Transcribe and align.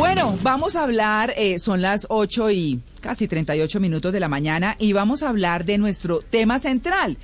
Bueno, 0.00 0.38
vamos 0.42 0.76
a 0.76 0.82
hablar, 0.84 1.34
eh, 1.36 1.58
son 1.58 1.82
las 1.82 2.06
8 2.08 2.50
y 2.52 2.80
casi 3.02 3.28
38 3.28 3.80
minutos 3.80 4.14
de 4.14 4.18
la 4.18 4.28
mañana 4.28 4.74
y 4.78 4.94
vamos 4.94 5.22
a 5.22 5.28
hablar 5.28 5.66
de 5.66 5.76
nuestro 5.76 6.20
tema 6.20 6.58
central. 6.58 7.18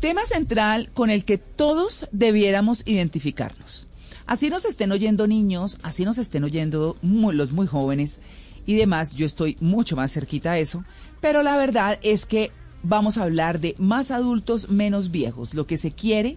Tema 0.00 0.20
central 0.26 0.90
con 0.92 1.08
el 1.08 1.24
que 1.24 1.38
todos 1.38 2.08
debiéramos 2.12 2.82
identificarnos. 2.84 3.88
Así 4.26 4.50
nos 4.50 4.66
estén 4.66 4.92
oyendo 4.92 5.26
niños, 5.26 5.78
así 5.82 6.04
nos 6.04 6.18
estén 6.18 6.44
oyendo 6.44 6.98
muy- 7.00 7.34
los 7.34 7.52
muy 7.52 7.66
jóvenes 7.66 8.20
y 8.66 8.74
demás, 8.74 9.14
yo 9.14 9.24
estoy 9.24 9.56
mucho 9.60 9.96
más 9.96 10.12
cerquita 10.12 10.52
a 10.52 10.58
eso, 10.58 10.84
pero 11.22 11.42
la 11.42 11.56
verdad 11.56 11.98
es 12.02 12.26
que 12.26 12.52
vamos 12.82 13.16
a 13.16 13.22
hablar 13.22 13.60
de 13.60 13.74
más 13.78 14.10
adultos, 14.10 14.68
menos 14.68 15.10
viejos, 15.10 15.54
lo 15.54 15.66
que 15.66 15.78
se 15.78 15.90
quiere 15.92 16.36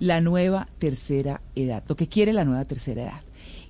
la 0.00 0.22
nueva 0.22 0.68
tercera 0.78 1.42
edad, 1.54 1.84
lo 1.86 1.96
que 1.96 2.08
quiere 2.08 2.32
la 2.32 2.46
nueva 2.46 2.64
tercera 2.64 3.02
edad. 3.02 3.20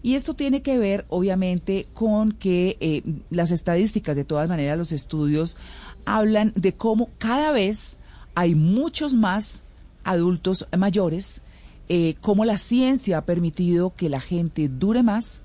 Y 0.02 0.14
esto 0.16 0.34
tiene 0.34 0.62
que 0.62 0.78
ver, 0.78 1.04
obviamente, 1.08 1.86
con 1.94 2.32
que 2.32 2.76
eh, 2.80 3.02
las 3.30 3.50
estadísticas, 3.52 4.16
de 4.16 4.24
todas 4.24 4.48
maneras, 4.48 4.76
los 4.78 4.90
estudios 4.92 5.56
hablan 6.04 6.52
de 6.56 6.72
cómo 6.74 7.08
cada 7.18 7.52
vez 7.52 7.96
hay 8.34 8.54
muchos 8.54 9.14
más 9.14 9.62
adultos 10.04 10.66
mayores, 10.76 11.40
eh, 11.88 12.14
cómo 12.20 12.44
la 12.44 12.58
ciencia 12.58 13.18
ha 13.18 13.24
permitido 13.24 13.92
que 13.96 14.08
la 14.08 14.20
gente 14.20 14.68
dure 14.68 15.02
más. 15.02 15.40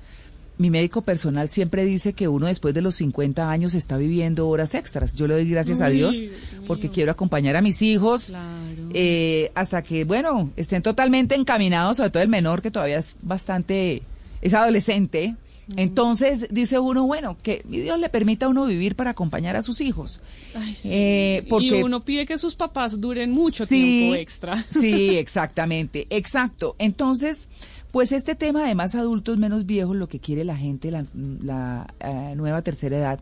Mi 0.58 0.72
médico 0.72 1.04
personal 1.04 1.50
siempre 1.50 1.86
dice 1.86 2.14
que 2.14 2.28
uno 2.28 2.48
después 2.48 2.74
de 2.74 2.82
los 2.82 2.96
50 2.96 3.52
años 3.52 3.76
está 3.76 3.96
viviendo 3.98 4.48
horas 4.50 4.74
extras. 4.74 5.14
Yo 5.14 5.28
le 5.28 5.36
doy 5.36 5.48
gracias 5.48 5.82
a 5.82 5.88
Uy, 5.90 5.94
Dios 5.98 6.18
Dios 6.20 6.32
porque 6.66 6.88
mío. 6.88 6.92
quiero 6.96 7.12
acompañar 7.12 7.56
a 7.56 7.62
mis 7.62 7.84
hijos 7.84 8.28
Claro. 8.30 8.90
eh, 8.96 9.52
hasta 9.54 9.84
que, 9.84 10.04
bueno, 10.04 10.50
estén 10.56 10.82
totalmente 10.82 11.36
encaminados, 11.36 11.98
sobre 11.98 12.10
todo 12.10 12.24
el 12.24 12.30
menor 12.30 12.64
que 12.64 12.72
todavía 12.72 12.98
es 12.98 13.16
bastante, 13.22 14.02
es 14.42 14.54
adolescente. 14.54 15.36
Entonces 15.76 16.48
dice 16.50 16.80
uno, 16.80 17.06
bueno, 17.06 17.38
que 17.44 17.62
Dios 17.68 18.00
le 18.00 18.08
permita 18.08 18.46
a 18.46 18.50
uno 18.50 18.66
vivir 18.66 18.96
para 18.96 19.12
acompañar 19.12 19.58
a 19.58 19.62
sus 19.62 19.82
hijos. 19.82 20.22
Ay, 20.56 20.74
sí. 20.76 20.90
Eh, 20.92 21.46
porque 21.50 21.80
Y 21.80 21.84
uno 21.84 22.06
pide 22.06 22.26
que 22.26 22.38
sus 22.38 22.56
papás 22.56 23.02
duren 23.02 23.32
mucho 23.32 23.66
Sí, 23.66 23.76
tiempo 23.76 24.16
extra. 24.16 24.66
Sí, 24.72 25.18
exactamente, 25.18 26.08
exacto. 26.10 26.78
Entonces, 26.80 27.50
pues 27.92 28.12
este 28.12 28.36
tema 28.36 28.66
de 28.66 28.76
más 28.76 28.96
adultos, 28.96 29.38
menos 29.38 29.66
viejos, 29.66 29.96
lo 29.96 30.08
que 30.08 30.20
quiere 30.20 30.46
la 30.46 30.56
gente, 30.56 30.92
la, 30.92 31.06
la, 31.14 31.94
eh, 32.00 32.34
nueva 32.36 32.62
tercera 32.62 32.98
edad, 32.98 33.20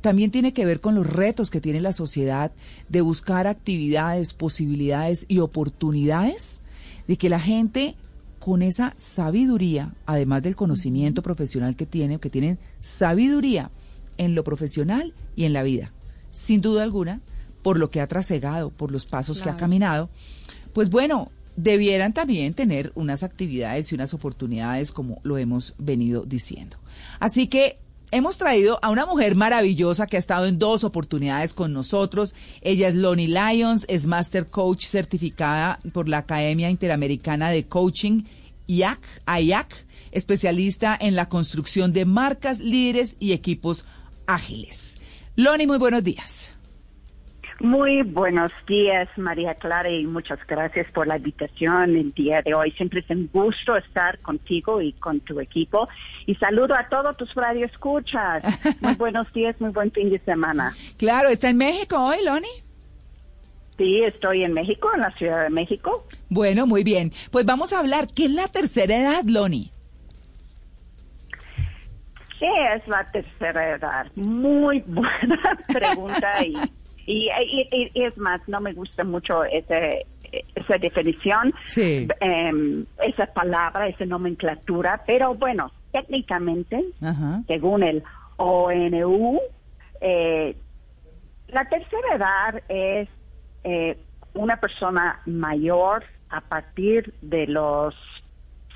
también 0.00 0.30
tiene 0.30 0.52
que 0.52 0.64
ver 0.64 0.80
con 0.80 0.94
los 0.94 1.06
retos 1.06 1.50
que 1.50 1.60
tiene 1.60 1.80
la 1.80 1.92
sociedad 1.92 2.52
de 2.88 3.00
buscar 3.00 3.46
actividades, 3.46 4.34
posibilidades 4.34 5.24
y 5.28 5.38
oportunidades 5.40 6.62
de 7.08 7.16
que 7.16 7.28
la 7.28 7.40
gente 7.40 7.96
con 8.48 8.62
esa 8.62 8.94
sabiduría, 8.96 9.92
además 10.06 10.42
del 10.42 10.56
conocimiento 10.56 11.22
profesional 11.22 11.76
que 11.76 11.84
tiene, 11.84 12.18
que 12.18 12.30
tienen 12.30 12.58
sabiduría 12.80 13.70
en 14.16 14.34
lo 14.34 14.42
profesional 14.42 15.12
y 15.36 15.44
en 15.44 15.52
la 15.52 15.62
vida, 15.62 15.92
sin 16.30 16.62
duda 16.62 16.82
alguna, 16.82 17.20
por 17.62 17.78
lo 17.78 17.90
que 17.90 18.00
ha 18.00 18.06
trasegado, 18.06 18.70
por 18.70 18.90
los 18.90 19.04
pasos 19.04 19.42
que 19.42 19.50
ha 19.50 19.58
caminado, 19.58 20.08
pues 20.72 20.88
bueno, 20.88 21.30
debieran 21.56 22.14
también 22.14 22.54
tener 22.54 22.90
unas 22.94 23.22
actividades 23.22 23.92
y 23.92 23.96
unas 23.96 24.14
oportunidades 24.14 24.92
como 24.92 25.20
lo 25.24 25.36
hemos 25.36 25.74
venido 25.76 26.22
diciendo. 26.24 26.78
Así 27.20 27.48
que 27.48 27.76
hemos 28.12 28.38
traído 28.38 28.78
a 28.80 28.88
una 28.88 29.04
mujer 29.04 29.34
maravillosa 29.34 30.06
que 30.06 30.16
ha 30.16 30.20
estado 30.20 30.46
en 30.46 30.58
dos 30.58 30.84
oportunidades 30.84 31.52
con 31.52 31.74
nosotros. 31.74 32.34
Ella 32.62 32.88
es 32.88 32.94
Lonnie 32.94 33.28
Lyons, 33.28 33.84
es 33.88 34.06
Master 34.06 34.46
Coach 34.46 34.86
certificada 34.86 35.80
por 35.92 36.08
la 36.08 36.18
Academia 36.18 36.70
Interamericana 36.70 37.50
de 37.50 37.66
Coaching, 37.66 38.22
IAC, 38.68 39.00
IAC, 39.26 39.86
especialista 40.12 40.96
en 41.00 41.16
la 41.16 41.28
construcción 41.28 41.92
de 41.92 42.04
marcas, 42.04 42.60
líderes 42.60 43.16
y 43.18 43.32
equipos 43.32 43.84
ágiles. 44.26 45.00
Lonnie, 45.34 45.66
muy 45.66 45.78
buenos 45.78 46.04
días. 46.04 46.52
Muy 47.60 48.02
buenos 48.02 48.52
días, 48.68 49.08
María 49.16 49.54
Clara, 49.54 49.90
y 49.90 50.06
muchas 50.06 50.38
gracias 50.46 50.86
por 50.92 51.08
la 51.08 51.16
invitación 51.16 51.96
el 51.96 52.12
día 52.12 52.40
de 52.42 52.54
hoy. 52.54 52.70
Siempre 52.72 53.00
es 53.00 53.10
un 53.10 53.28
gusto 53.32 53.76
estar 53.76 54.20
contigo 54.20 54.80
y 54.80 54.92
con 54.92 55.18
tu 55.20 55.40
equipo. 55.40 55.88
Y 56.26 56.36
saludo 56.36 56.76
a 56.76 56.88
todos 56.88 57.16
tus 57.16 57.34
radioescuchas. 57.34 58.44
Muy 58.80 58.94
buenos 58.94 59.32
días, 59.32 59.60
muy 59.60 59.70
buen 59.70 59.90
fin 59.90 60.08
de 60.10 60.20
semana. 60.20 60.72
Claro, 60.98 61.30
¿está 61.30 61.48
en 61.48 61.56
México 61.56 61.98
hoy, 61.98 62.18
Lonnie? 62.24 62.48
Sí, 63.78 64.02
estoy 64.02 64.42
en 64.44 64.52
México, 64.54 64.90
en 64.94 65.00
la 65.02 65.10
Ciudad 65.12 65.44
de 65.44 65.50
México. 65.50 66.04
Bueno, 66.28 66.66
muy 66.66 66.82
bien. 66.84 67.12
Pues 67.30 67.46
vamos 67.46 67.72
a 67.72 67.78
hablar. 67.78 68.08
¿Qué 68.14 68.24
es 68.26 68.32
la 68.32 68.48
tercera 68.48 68.96
edad, 68.96 69.22
Lonnie? 69.24 69.70
¿Qué 72.38 72.46
es 72.76 72.86
la 72.86 73.10
tercera 73.10 73.74
edad? 73.76 74.06
Muy 74.14 74.80
buena 74.86 75.58
pregunta 75.72 76.44
y, 76.44 76.54
y, 77.06 77.28
y- 77.30 77.90
y 77.94 78.04
es 78.04 78.16
más, 78.16 78.40
no 78.46 78.60
me 78.60 78.72
gusta 78.72 79.02
mucho 79.04 79.44
ese, 79.44 80.06
esa 80.54 80.78
definición, 80.78 81.52
Sí. 81.68 82.06
em, 82.20 82.84
esa 83.04 83.26
palabra, 83.26 83.88
esa 83.88 84.04
nomenclatura, 84.06 85.02
pero 85.06 85.34
bueno, 85.34 85.72
técnicamente, 85.90 86.84
Ajá. 87.02 87.42
según 87.48 87.82
el 87.82 88.02
ONU, 88.36 89.40
eh, 90.00 90.54
la 91.48 91.64
tercera 91.68 92.14
edad 92.14 92.62
es 92.68 93.08
eh, 93.64 93.98
una 94.34 94.58
persona 94.58 95.20
mayor 95.26 96.04
a 96.30 96.40
partir 96.40 97.12
de 97.22 97.46
los 97.46 97.94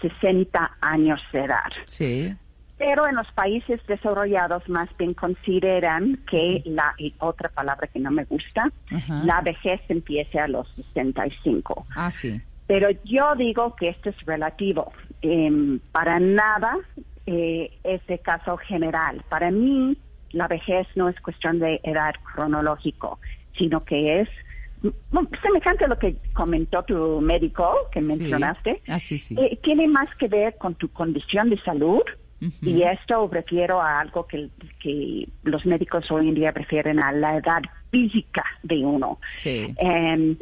60 0.01 0.79
años 0.81 1.21
de 1.33 1.45
edad. 1.45 1.73
Sí. 1.87 2.37
Pero 2.79 3.07
en 3.07 3.15
los 3.15 3.31
países 3.33 3.81
desarrollados 3.87 4.69
más 4.69 4.89
bien 4.99 5.15
consideran 5.15 6.19
que 6.29 6.63
la 6.65 6.95
y 6.99 7.15
otra 7.19 7.49
palabra 7.49 7.87
que 7.87 8.01
no 8.01 8.11
me 8.11 8.25
gusta, 8.25 8.73
la 9.25 9.41
vejez 9.41 9.81
empieza 9.89 10.45
a 10.45 10.49
los 10.49 10.69
65. 10.75 11.87
Ah, 11.95 12.11
sí. 12.11 12.41
Pero 12.67 12.89
yo 13.05 13.37
digo 13.37 13.77
que 13.77 13.91
esto 13.91 14.11
es 14.11 14.17
relativo. 14.25 14.93
Em, 15.21 15.79
para 15.93 16.19
nada 16.19 16.77
eh, 17.27 17.71
es 17.85 18.05
de 18.09 18.19
caso 18.19 18.57
general. 18.57 19.23
Para 19.29 19.53
mí, 19.53 19.97
la 20.33 20.49
vejez 20.49 20.89
no 20.97 21.09
es 21.09 21.21
cuestión 21.21 21.61
de 21.61 21.81
edad 21.85 22.15
cronológico, 22.35 23.21
sino 23.57 23.85
que 23.85 24.23
es 24.23 24.29
semejante 25.43 25.85
a 25.85 25.89
lo 25.89 25.99
que 25.99 26.17
comentó 26.33 26.83
tu 26.83 27.21
médico 27.21 27.73
que 27.93 28.01
mencionaste. 28.01 28.83
Ah, 28.89 28.99
sí. 29.01 29.17
Eh, 29.39 29.59
tiene 29.63 29.87
más 29.89 30.09
que 30.17 30.29
ver 30.29 30.57
con 30.59 30.75
tu 30.75 30.89
condición 30.91 31.51
de 31.51 31.59
salud. 31.61 32.03
Y 32.61 32.83
esto 32.83 33.29
refiero 33.31 33.81
a 33.81 34.01
algo 34.01 34.27
que, 34.27 34.51
que 34.81 35.29
los 35.45 35.65
médicos 35.65 36.11
hoy 36.11 36.29
en 36.29 36.35
día 36.35 36.53
prefieren 36.53 37.01
a 37.01 37.13
la 37.13 37.37
edad 37.37 37.63
física 37.93 38.45
de 38.65 38.79
uno 38.85 39.21
Sí. 39.35 39.73
em, 39.79 40.37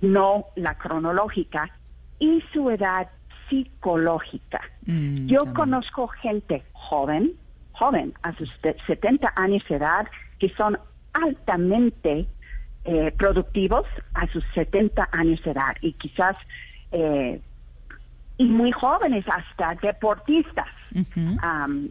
no 0.00 0.46
la 0.56 0.76
cronológica, 0.76 1.70
y 2.18 2.42
su 2.52 2.68
edad 2.70 3.08
psicológica. 3.48 4.60
Mm, 4.86 5.26
Yo 5.26 5.38
también. 5.38 5.54
conozco 5.54 6.08
gente 6.08 6.64
joven, 6.72 7.34
joven, 7.70 8.14
a 8.22 8.34
sus 8.36 8.50
te- 8.60 8.76
70 8.88 9.32
años 9.36 9.62
de 9.68 9.76
edad, 9.76 10.08
que 10.40 10.48
son 10.56 10.76
altamente 11.12 12.26
eh, 12.90 13.12
productivos 13.18 13.84
a 14.14 14.26
sus 14.28 14.42
70 14.54 15.08
años 15.12 15.42
de 15.42 15.50
edad 15.50 15.76
y 15.82 15.92
quizás, 15.92 16.36
eh, 16.92 17.38
y 18.38 18.44
muy 18.46 18.72
jóvenes, 18.72 19.24
hasta 19.28 19.74
deportistas. 19.86 20.68
Am, 21.42 21.90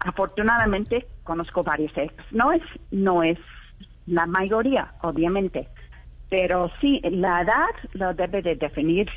afortunadamente 0.00 1.06
conozco 1.24 1.62
varios 1.64 1.92
ex. 1.96 2.12
No 2.30 2.52
es, 2.52 2.62
no 2.90 3.22
es 3.22 3.38
la 4.06 4.26
mayoría, 4.26 4.92
obviamente, 5.00 5.68
pero 6.28 6.70
sí 6.80 7.00
la 7.04 7.40
edad 7.42 7.74
lo 7.94 8.12
debe 8.12 8.42
de 8.42 8.56
definir 8.56 9.08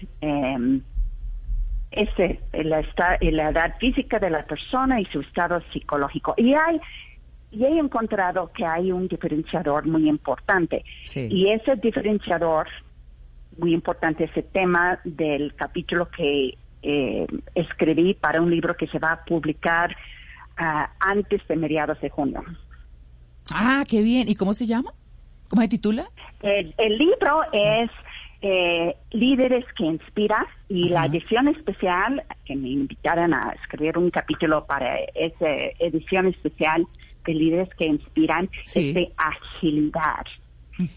ese, 1.92 2.40
la, 2.54 2.80
esta- 2.80 3.18
la 3.22 3.50
edad 3.50 3.76
física 3.80 4.18
de 4.20 4.30
la 4.30 4.44
persona 4.46 5.00
y 5.02 5.06
su 5.06 5.20
estado 5.22 5.62
psicológico. 5.74 6.34
Y 6.38 6.54
hay 6.54 6.80
y 7.52 7.66
he 7.66 7.78
encontrado 7.78 8.52
que 8.54 8.66
hay 8.66 8.92
un 8.92 9.08
diferenciador 9.08 9.86
muy 9.86 10.08
importante. 10.08 10.84
Sí. 11.06 11.28
Y 11.30 11.52
ese 11.52 11.76
diferenciador 11.76 12.68
muy 13.58 13.74
importante, 13.74 14.24
ese 14.24 14.44
tema 14.44 15.00
del 15.04 15.54
capítulo 15.56 16.10
que 16.10 16.58
eh, 16.82 17.28
escribí 17.54 18.14
para 18.14 18.42
un 18.42 18.50
libro 18.50 18.76
que 18.76 18.88
se 18.88 19.00
va 19.00 19.12
a 19.12 19.26
publicar 19.26 19.96
ah, 20.58 20.92
antes 21.00 21.46
de 21.48 21.56
mediados 21.56 22.00
de 22.02 22.10
junio. 22.10 22.44
Ah, 23.54 23.84
qué 23.88 24.02
bien. 24.02 24.30
¿Y 24.30 24.36
cómo 24.36 24.54
se 24.54 24.66
llama? 24.66 24.94
¿Cómo 25.50 25.62
se 25.62 25.68
titula? 25.68 26.06
El, 26.42 26.74
el 26.78 26.98
libro 26.98 27.42
es 27.52 27.92
eh, 28.42 28.96
Líderes 29.12 29.66
que 29.76 29.84
Inspira 29.84 30.48
y 30.70 30.90
la 30.90 31.06
edición 31.06 31.48
especial, 31.50 32.24
que 32.46 32.56
me 32.56 32.70
invitaron 32.70 33.34
a 33.34 33.54
escribir 33.62 33.98
un 33.98 34.10
capítulo 34.10 34.66
para 34.66 34.98
esa 35.14 35.50
edición 35.80 36.28
especial 36.28 36.88
de 37.26 37.34
Líderes 37.34 37.70
que 37.76 37.86
Inspiran, 37.88 38.50
Sí. 38.66 38.90
es 38.90 38.96
de 38.96 39.14
agilidad. 39.18 40.26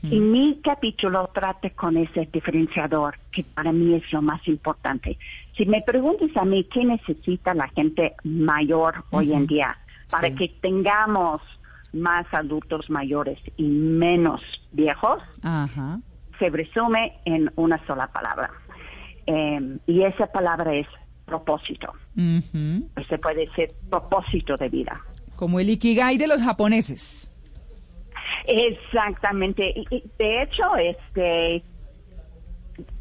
Y 0.02 0.18
mi 0.18 0.60
capítulo 0.62 1.28
trata 1.34 1.68
con 1.70 1.96
ese 1.98 2.26
diferenciador, 2.32 3.16
que 3.30 3.44
para 3.44 3.70
mí 3.70 3.94
es 3.94 4.10
lo 4.12 4.22
más 4.22 4.46
importante. 4.48 5.18
Si 5.56 5.66
me 5.66 5.82
preguntas 5.82 6.30
a 6.36 6.44
mí 6.46 6.64
qué 6.64 6.84
necesita 6.84 7.52
la 7.52 7.68
gente 7.68 8.14
mayor 8.22 9.04
hoy 9.10 9.32
en 9.32 9.46
día 9.46 9.76
para 10.10 10.28
Sí. 10.28 10.36
que 10.36 10.48
tengamos 10.62 11.42
más 11.92 12.26
adultos 12.32 12.88
mayores 12.88 13.38
y 13.58 13.64
menos 13.64 14.40
viejos, 14.72 15.22
se 16.38 16.48
resume 16.50 17.18
en 17.26 17.50
una 17.56 17.84
sola 17.86 18.06
palabra. 18.06 18.50
Eh, 19.26 19.78
y 19.86 20.02
esa 20.02 20.26
palabra 20.28 20.74
es 20.74 20.86
propósito. 21.26 21.92
Se 23.08 23.18
puede 23.18 23.46
decir 23.46 23.70
propósito 23.90 24.56
de 24.56 24.68
vida. 24.68 25.00
Como 25.36 25.60
el 25.60 25.70
Ikigai 25.70 26.16
de 26.18 26.26
los 26.26 26.42
japoneses. 26.42 27.30
Exactamente. 28.46 29.72
Y, 29.90 30.04
de 30.18 30.42
hecho, 30.42 30.76
este 30.76 31.56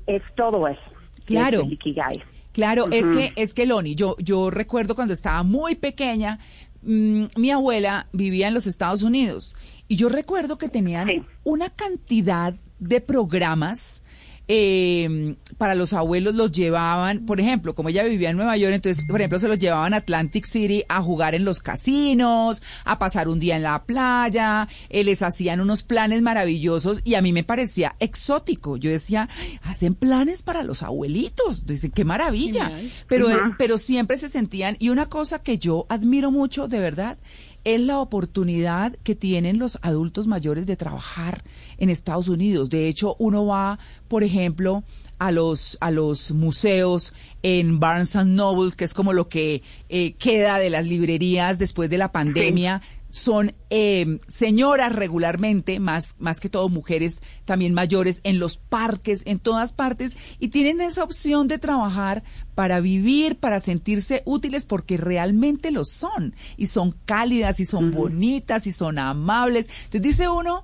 es 0.07 0.21
todo 0.35 0.67
eso. 0.67 0.81
Claro. 1.25 1.59
Es 1.61 1.65
el 1.67 1.73
Ikigai. 1.73 2.23
Claro, 2.51 2.87
es 2.91 3.03
que, 3.05 3.33
es 3.35 3.53
que 3.53 3.65
Loni, 3.65 3.95
yo, 3.95 4.15
yo 4.19 4.51
recuerdo 4.51 4.93
cuando 4.93 5.13
estaba 5.13 5.41
muy 5.41 5.73
pequeña, 5.73 6.37
mm, 6.83 7.25
mi 7.35 7.49
abuela 7.49 8.07
vivía 8.13 8.47
en 8.47 8.53
los 8.53 8.67
Estados 8.67 9.01
Unidos 9.01 9.55
y 9.87 9.95
yo 9.95 10.07
recuerdo 10.09 10.59
que 10.59 10.69
tenían 10.69 11.07
Sí. 11.07 11.23
una 11.43 11.69
cantidad 11.71 12.53
de 12.79 13.01
programas 13.01 14.03
eh, 14.47 15.35
para 15.57 15.75
los 15.75 15.93
abuelos 15.93 16.35
los 16.35 16.51
llevaban, 16.51 17.25
por 17.25 17.39
ejemplo, 17.39 17.75
como 17.75 17.89
ella 17.89 18.03
vivía 18.03 18.29
en 18.29 18.37
Nueva 18.37 18.57
York, 18.57 18.73
entonces, 18.73 19.03
por 19.07 19.19
ejemplo, 19.21 19.39
se 19.39 19.47
los 19.47 19.59
llevaban 19.59 19.93
a 19.93 19.97
Atlantic 19.97 20.45
City 20.45 20.83
a 20.89 21.01
jugar 21.01 21.35
en 21.35 21.45
los 21.45 21.59
casinos, 21.59 22.61
a 22.85 22.99
pasar 22.99 23.27
un 23.27 23.39
día 23.39 23.55
en 23.55 23.63
la 23.63 23.83
playa, 23.83 24.67
eh, 24.89 25.03
les 25.03 25.21
hacían 25.21 25.61
unos 25.61 25.83
planes 25.83 26.21
maravillosos 26.21 27.01
y 27.03 27.15
a 27.15 27.21
mí 27.21 27.33
me 27.33 27.43
parecía 27.43 27.95
exótico. 27.99 28.77
Yo 28.77 28.89
decía, 28.89 29.29
"Ay, 29.39 29.59
hacen 29.63 29.95
planes 29.95 30.43
para 30.43 30.63
los 30.63 30.83
abuelitos, 30.83 31.65
dicen, 31.65 31.91
qué 31.91 32.05
maravilla. 32.05 32.71
Pero, 33.07 33.29
eh, 33.29 33.35
pero 33.57 33.77
siempre 33.77 34.17
se 34.17 34.29
sentían, 34.29 34.75
y 34.79 34.89
una 34.89 35.07
cosa 35.07 35.39
que 35.41 35.57
yo 35.57 35.85
admiro 35.89 36.31
mucho, 36.31 36.67
de 36.67 36.79
verdad, 36.79 37.17
es 37.63 37.79
la 37.79 37.99
oportunidad 37.99 38.95
que 39.03 39.15
tienen 39.15 39.57
los 39.57 39.79
adultos 39.81 40.27
mayores 40.27 40.65
de 40.65 40.75
trabajar 40.75 41.43
en 41.77 41.89
Estados 41.89 42.27
Unidos. 42.27 42.69
De 42.69 42.87
hecho, 42.87 43.15
uno 43.19 43.45
va, 43.45 43.79
por 44.07 44.23
ejemplo, 44.23 44.83
a 45.23 45.31
los, 45.31 45.77
a 45.79 45.89
los 45.89 46.31
museos 46.31 47.13
en 47.43 47.79
Barnes 47.79 48.13
and 48.17 48.35
Noble, 48.35 48.73
que 48.75 48.83
es 48.83 48.93
como 48.93 49.13
lo 49.13 49.29
que 49.29 49.63
eh, 49.87 50.15
queda 50.15 50.57
de 50.57 50.69
las 50.69 50.85
librerías 50.85 51.57
después 51.59 51.89
de 51.89 51.97
la 51.97 52.11
pandemia. 52.11 52.81
Son 53.09 53.55
eh, 53.69 54.19
señoras 54.27 54.91
regularmente, 54.93 55.79
más, 55.79 56.17
más 56.19 56.41
que 56.41 56.49
todo 56.49 56.67
mujeres 56.67 57.21
también 57.45 57.73
mayores, 57.73 58.19
en 58.25 58.37
los 58.37 58.57
parques, 58.57 59.21
en 59.23 59.39
todas 59.39 59.71
partes, 59.71 60.17
y 60.39 60.49
tienen 60.49 60.81
esa 60.81 61.05
opción 61.05 61.47
de 61.47 61.57
trabajar 61.57 62.23
para 62.53 62.81
vivir, 62.81 63.37
para 63.37 63.61
sentirse 63.61 64.23
útiles, 64.25 64.65
porque 64.65 64.97
realmente 64.97 65.71
lo 65.71 65.85
son, 65.85 66.35
y 66.57 66.67
son 66.67 66.97
cálidas, 67.05 67.61
y 67.61 67.65
son 67.65 67.91
bonitas, 67.91 68.67
y 68.67 68.73
son 68.73 68.99
amables. 68.99 69.69
Entonces 69.85 70.01
dice 70.01 70.27
uno, 70.27 70.63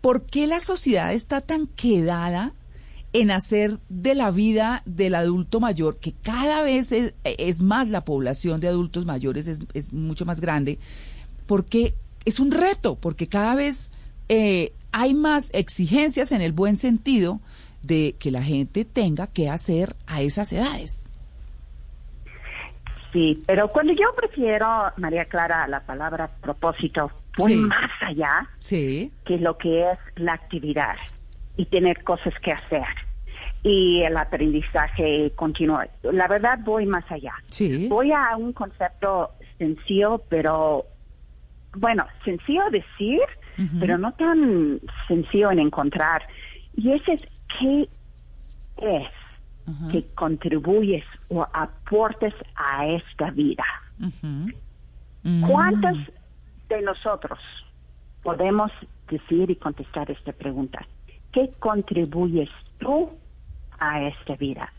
¿por 0.00 0.24
qué 0.24 0.46
la 0.46 0.60
sociedad 0.60 1.12
está 1.12 1.40
tan 1.40 1.66
quedada 1.66 2.52
en 3.20 3.30
hacer 3.30 3.78
de 3.88 4.14
la 4.14 4.30
vida 4.30 4.82
del 4.84 5.14
adulto 5.14 5.60
mayor, 5.60 5.98
que 5.98 6.12
cada 6.22 6.62
vez 6.62 6.92
es, 6.92 7.14
es 7.24 7.60
más 7.60 7.88
la 7.88 8.04
población 8.04 8.60
de 8.60 8.68
adultos 8.68 9.04
mayores, 9.06 9.48
es, 9.48 9.60
es 9.74 9.92
mucho 9.92 10.24
más 10.24 10.40
grande, 10.40 10.78
porque 11.46 11.94
es 12.24 12.38
un 12.40 12.50
reto, 12.50 12.96
porque 12.96 13.26
cada 13.28 13.54
vez 13.54 13.90
eh, 14.28 14.72
hay 14.92 15.14
más 15.14 15.50
exigencias 15.52 16.32
en 16.32 16.42
el 16.42 16.52
buen 16.52 16.76
sentido 16.76 17.40
de 17.82 18.14
que 18.18 18.30
la 18.30 18.42
gente 18.42 18.84
tenga 18.84 19.26
que 19.26 19.48
hacer 19.48 19.96
a 20.06 20.20
esas 20.22 20.52
edades. 20.52 21.08
Sí, 23.12 23.42
pero 23.46 23.68
cuando 23.68 23.92
yo 23.94 24.14
prefiero, 24.14 24.66
María 24.98 25.24
Clara, 25.24 25.66
la 25.66 25.80
palabra 25.80 26.28
propósito, 26.42 27.10
voy 27.38 27.52
Sí. 27.54 27.58
más 27.58 27.90
allá 28.02 28.48
Sí, 28.58 29.12
que 29.24 29.38
lo 29.38 29.56
que 29.56 29.90
es 29.92 29.98
la 30.16 30.34
actividad 30.34 30.96
y 31.56 31.64
tener 31.66 32.02
cosas 32.04 32.34
que 32.42 32.52
hacer 32.52 32.84
y 33.62 34.02
el 34.02 34.16
aprendizaje 34.16 35.32
continuo. 35.34 35.80
La 36.02 36.28
verdad 36.28 36.58
voy 36.64 36.86
más 36.86 37.04
allá. 37.10 37.32
sí. 37.48 37.88
Voy 37.88 38.12
a 38.12 38.36
un 38.36 38.52
concepto 38.52 39.30
sencillo, 39.58 40.22
pero 40.28 40.84
bueno, 41.76 42.06
sencillo 42.24 42.62
decir, 42.70 43.20
pero 43.80 43.98
no 43.98 44.12
tan 44.12 44.80
sencillo 45.08 45.50
en 45.50 45.58
encontrar. 45.58 46.22
Y 46.76 46.92
ese 46.92 47.14
es 47.14 47.22
qué 47.58 47.88
es 48.76 49.08
que 49.90 50.06
contribuyes 50.14 51.04
o 51.28 51.42
aportes 51.52 52.32
a 52.54 52.86
esta 52.86 53.30
vida. 53.32 53.64
¿Cuántos 55.46 55.96
Mm. 55.96 56.68
de 56.68 56.82
nosotros 56.82 57.38
podemos 58.22 58.70
decir 59.10 59.50
y 59.50 59.56
contestar 59.56 60.10
esta 60.10 60.32
pregunta? 60.32 60.86
¿Qué 61.32 61.50
contribuyes 61.58 62.48
tú 62.78 63.10
a 63.78 64.02
esta 64.02 64.36
vida? 64.36 64.72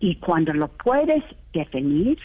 Y 0.00 0.16
cuando 0.16 0.52
lo 0.52 0.68
puedes 0.68 1.22
definir, 1.52 2.18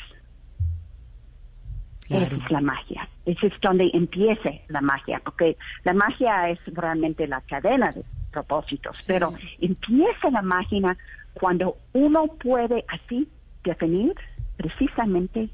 Claro. 2.08 2.26
esa 2.26 2.36
es 2.36 2.52
la 2.52 2.62
magia. 2.62 3.08
Es 3.26 3.38
donde 3.62 3.90
empieza 3.94 4.50
la 4.68 4.82
magia, 4.82 5.22
porque 5.24 5.58
la 5.84 5.94
magia 5.94 6.50
es 6.50 6.60
realmente 6.74 7.26
la 7.28 7.40
cadena 7.42 7.92
de 7.92 8.04
propósitos, 8.32 8.98
pero 9.08 9.34
empieza 9.60 10.30
la 10.30 10.42
magia 10.42 10.98
cuando 11.34 11.78
uno 11.94 12.28
puede 12.28 12.84
así 12.90 13.28
definir 13.64 14.14
precisamente 14.58 15.50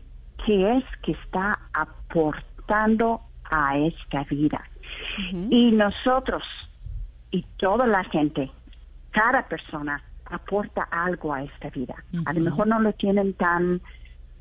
qué 0.45 0.77
es 0.77 0.83
que 1.03 1.11
está 1.11 1.59
aportando 1.73 3.21
a 3.49 3.77
esta 3.77 4.23
vida. 4.23 4.63
Y 5.49 5.71
nosotros 5.71 6.43
y 7.31 7.43
toda 7.57 7.85
la 7.87 8.03
gente, 8.05 8.49
cada 9.11 9.47
persona 9.47 10.01
aporta 10.31 10.83
algo 10.83 11.33
a 11.33 11.43
esta 11.43 11.69
vida. 11.69 11.95
A 12.25 12.33
lo 12.33 12.41
mejor 12.41 12.67
no 12.67 12.79
lo 12.79 12.93
tienen 12.93 13.33
tan 13.33 13.81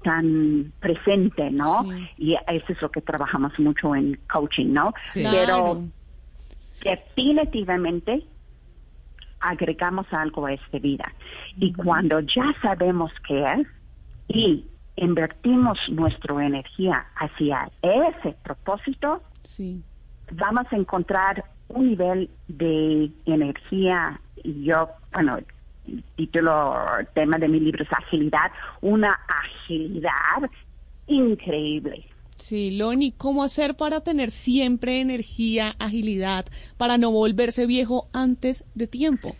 tan 0.02 0.73
presente, 0.78 1.50
¿no? 1.50 1.83
Sí. 1.83 2.09
Y 2.19 2.35
eso 2.47 2.73
es 2.73 2.81
lo 2.81 2.90
que 2.90 3.00
trabajamos 3.00 3.59
mucho 3.59 3.95
en 3.97 4.19
coaching, 4.33 4.73
¿no? 4.73 4.95
Sí. 5.12 5.25
Pero 5.28 5.83
definitivamente 6.85 8.25
agregamos 9.40 10.07
algo 10.12 10.47
a 10.47 10.52
esta 10.52 10.78
vida. 10.78 11.12
Y 11.57 11.73
cuando 11.73 12.21
ya 12.21 12.55
sabemos 12.62 13.11
qué 13.26 13.43
es 13.55 13.66
y 14.28 14.64
invertimos 14.97 15.78
nuestra 15.88 16.47
energía 16.47 17.07
hacia 17.16 17.71
ese 17.83 18.37
propósito, 18.43 19.23
Sí. 19.43 19.83
vamos 20.33 20.66
a 20.71 20.76
encontrar 20.76 21.45
un 21.69 21.88
nivel 21.88 22.31
de 22.49 23.11
energía, 23.25 24.21
y 24.43 24.64
yo, 24.64 24.88
bueno, 25.12 25.38
título, 26.16 26.75
tema 27.14 27.38
de 27.38 27.49
mi 27.49 27.61
libro 27.61 27.83
es 27.85 27.90
agilidad, 27.93 28.50
una 28.81 29.16
agilidad 29.28 30.50
increíble. 31.07 32.05
Sí, 32.38 32.71
Loni, 32.73 33.12
¿cómo 33.12 33.43
hacer 33.43 33.76
para 33.76 34.00
tener 34.02 34.31
siempre 34.31 35.00
energía, 35.00 35.75
agilidad, 35.78 36.47
para 36.76 36.99
no 36.99 37.11
volverse 37.11 37.66
viejo 37.66 38.09
antes 38.12 38.64
de 38.75 38.87
tiempo? 38.87 39.37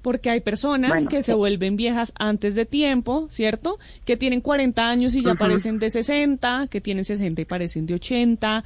Porque 0.00 0.30
hay 0.30 0.40
personas 0.40 0.90
Bueno, 0.90 1.10
que 1.10 1.22
se 1.24 1.32
sí. 1.32 1.38
vuelven 1.38 1.76
viejas 1.76 2.12
antes 2.16 2.54
de 2.54 2.64
tiempo, 2.64 3.26
¿cierto? 3.28 3.78
Que 4.04 4.16
tienen 4.16 4.40
40 4.40 4.88
años 4.88 5.16
y 5.16 5.22
ya 5.22 5.32
Ujú. 5.32 5.38
parecen 5.40 5.80
de 5.80 5.90
60, 5.90 6.68
que 6.70 6.80
tienen 6.80 7.04
60 7.04 7.42
y 7.42 7.44
parecen 7.44 7.86
de 7.86 7.94
80, 7.94 8.64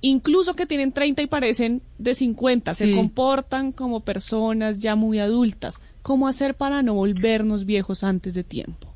incluso 0.00 0.54
que 0.54 0.66
tienen 0.66 0.92
30 0.92 1.22
y 1.22 1.26
parecen 1.26 1.82
de 1.98 2.14
50, 2.14 2.74
se 2.74 2.94
comportan 2.94 3.72
como 3.72 4.00
personas 4.00 4.78
ya 4.78 4.94
muy 4.96 5.18
adultas. 5.18 5.80
¿Cómo 6.02 6.28
hacer 6.28 6.54
para 6.56 6.82
no 6.82 6.94
volvernos 6.94 7.64
viejos 7.66 8.04
antes 8.04 8.34
de 8.34 8.44
tiempo? 8.44 8.92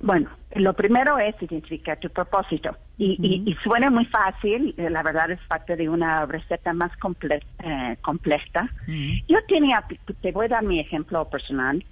Bueno, 0.00 0.30
lo 0.54 0.74
primero 0.74 1.18
es 1.18 1.34
identificar 1.42 1.98
tu 1.98 2.08
propósito. 2.10 2.76
Y, 2.96 3.16
y- 3.20 3.50
y 3.50 3.54
suena 3.64 3.90
muy 3.90 4.04
fácil, 4.06 4.72
eh, 4.76 4.90
la 4.90 5.02
verdad 5.02 5.30
es 5.32 5.40
parte 5.48 5.74
de 5.74 5.88
una 5.88 6.24
receta 6.26 6.72
más 6.72 6.96
comple 6.98 7.42
eh, 7.64 7.96
compleja. 8.02 8.70
Ujú. 8.86 8.94
Yo 9.26 9.38
tenía, 9.48 9.84
te 10.20 10.30
voy 10.32 10.46
a 10.46 10.48
dar 10.48 10.62
mi 10.64 10.78
ejemplo 10.78 11.28
personal. 11.28 11.84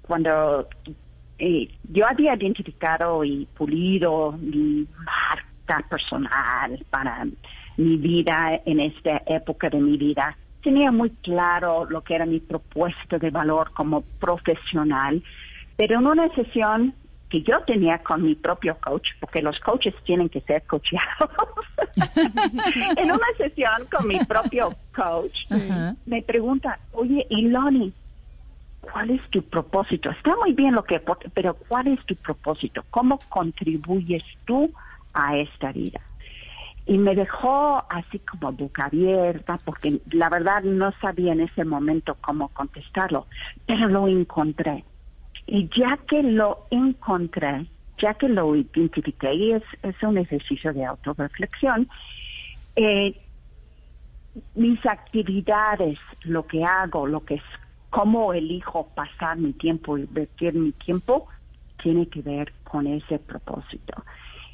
Cuando 0.00 0.68
eh, 1.38 1.68
yo 1.84 2.06
había 2.08 2.34
identificado 2.34 3.22
y 3.24 3.46
pulido 3.56 4.32
mi 4.32 4.86
marca 5.04 5.46
personal 5.80 6.84
para 6.90 7.26
mi 7.76 7.96
vida 7.96 8.60
en 8.64 8.80
esta 8.80 9.22
época 9.26 9.70
de 9.70 9.80
mi 9.80 9.96
vida. 9.96 10.36
Tenía 10.62 10.92
muy 10.92 11.10
claro 11.22 11.86
lo 11.88 12.02
que 12.02 12.14
era 12.14 12.26
mi 12.26 12.40
propuesta 12.40 13.18
de 13.18 13.30
valor 13.30 13.72
como 13.72 14.02
profesional, 14.20 15.22
pero 15.76 15.98
en 15.98 16.06
una 16.06 16.28
sesión 16.34 16.94
que 17.32 17.42
yo 17.42 17.62
tenía 17.64 17.98
con 17.98 18.22
mi 18.22 18.34
propio 18.34 18.76
coach, 18.78 19.08
porque 19.18 19.40
los 19.40 19.58
coaches 19.60 19.94
tienen 20.04 20.28
que 20.28 20.42
ser 20.42 20.62
coacheados. 20.64 21.30
en 22.96 23.10
una 23.10 23.26
sesión 23.38 23.86
con 23.90 24.06
mi 24.06 24.18
propio 24.26 24.76
coach, 24.94 25.50
me 26.04 26.20
pregunta, 26.20 26.78
oye, 26.92 27.26
Iloni, 27.30 27.94
¿cuál 28.82 29.10
es 29.12 29.22
tu 29.30 29.42
propósito? 29.42 30.10
Está 30.10 30.36
muy 30.36 30.52
bien 30.52 30.74
lo 30.74 30.84
que, 30.84 31.00
pero 31.32 31.54
¿cuál 31.54 31.88
es 31.88 32.04
tu 32.04 32.14
propósito? 32.16 32.84
¿Cómo 32.90 33.18
contribuyes 33.30 34.24
tú 34.44 34.70
a 35.14 35.36
esta 35.36 35.72
vida? 35.72 36.00
Y 36.84 36.98
me 36.98 37.14
dejó 37.14 37.84
así 37.88 38.18
como 38.18 38.52
boca 38.52 38.86
abierta, 38.86 39.58
porque 39.64 40.00
la 40.10 40.28
verdad 40.28 40.62
no 40.62 40.92
sabía 41.00 41.32
en 41.32 41.40
ese 41.40 41.64
momento 41.64 42.16
cómo 42.20 42.48
contestarlo, 42.48 43.26
pero 43.66 43.88
lo 43.88 44.08
encontré. 44.08 44.84
Y 45.46 45.68
ya 45.68 45.98
que 46.08 46.22
lo 46.22 46.66
encontré, 46.70 47.66
ya 47.98 48.14
que 48.14 48.28
lo 48.28 48.56
identifiqué, 48.56 49.32
y 49.32 49.52
es, 49.52 49.62
un 50.02 50.18
ejercicio 50.18 50.72
de 50.72 50.84
autorreflexión, 50.84 51.88
eh, 52.74 53.16
mis 54.54 54.84
actividades, 54.84 55.98
lo 56.22 56.46
que 56.46 56.64
hago, 56.64 57.06
lo 57.06 57.24
que 57.24 57.34
es, 57.34 57.42
cómo 57.90 58.32
elijo 58.32 58.88
pasar 58.94 59.36
mi 59.36 59.52
tiempo, 59.52 59.98
invertir 59.98 60.54
mi 60.54 60.72
tiempo, 60.72 61.28
tiene 61.82 62.08
que 62.08 62.22
ver 62.22 62.52
con 62.64 62.86
ese 62.86 63.18
propósito. 63.18 64.02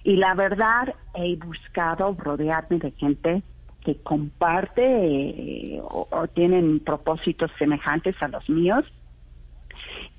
Y 0.04 0.16
la 0.16 0.34
verdad, 0.34 0.94
he 1.14 1.36
buscado 1.36 2.16
rodearme 2.18 2.78
de 2.78 2.90
gente 2.92 3.42
que 3.84 3.96
comparte 4.02 4.82
eh, 4.82 5.80
o, 5.82 6.26
tienen 6.28 6.80
propósitos 6.80 7.50
semejantes 7.58 8.14
a 8.22 8.28
los 8.28 8.48
míos 8.48 8.84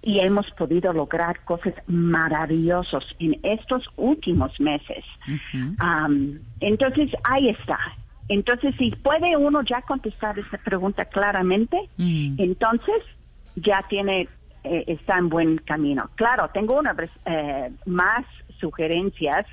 y 0.01 0.19
hemos 0.19 0.49
podido 0.51 0.93
lograr 0.93 1.43
cosas 1.43 1.73
maravillosas 1.87 3.03
en 3.19 3.39
estos 3.43 3.89
últimos 3.97 4.59
meses. 4.59 5.03
entonces, 6.61 7.11
ahí 7.23 7.49
está. 7.49 7.77
Entonces, 8.29 8.75
si 8.77 8.91
puede 8.91 9.35
uno 9.35 9.61
ya 9.63 9.81
contestar 9.81 10.37
esa 10.39 10.57
pregunta 10.59 11.05
claramente, 11.05 11.77
mm. 11.97 12.35
entonces 12.37 13.03
ya 13.55 13.83
tiene, 13.89 14.29
eh, 14.63 14.83
está 14.87 15.17
en 15.17 15.29
buen 15.29 15.57
camino. 15.57 16.09
Claro, 16.15 16.49
tengo 16.53 16.77
una 16.77 16.95
eh, 17.25 17.71
más 17.85 18.25
sugerencias 18.59 19.45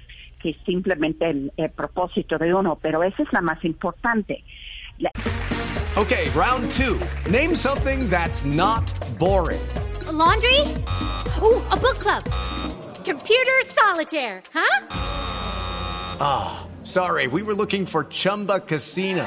que 0.42 0.56
simplemente 0.64 1.28
el, 1.28 1.52
el, 1.56 1.70
propósito 1.70 2.38
de 2.38 2.54
uno, 2.54 2.78
pero 2.80 3.02
esa 3.02 3.22
es 3.22 3.32
la 3.32 3.40
más 3.40 3.64
importante. 3.64 4.44
La 4.98 5.10
okay, 5.96 6.28
round 6.30 6.70
two. 6.72 6.98
Name 7.30 7.54
something 7.54 8.08
that's 8.08 8.44
not 8.44 8.84
boring. 9.18 9.60
laundry? 10.12 10.60
Ooh, 11.42 11.62
a 11.70 11.76
book 11.76 11.98
club. 11.98 12.24
Computer 13.04 13.52
solitaire, 13.66 14.42
huh? 14.52 14.86
Ah, 16.18 16.66
oh, 16.66 16.84
sorry. 16.84 17.26
We 17.26 17.42
were 17.42 17.54
looking 17.54 17.86
for 17.86 18.04
Chumba 18.04 18.60
Casino. 18.60 19.26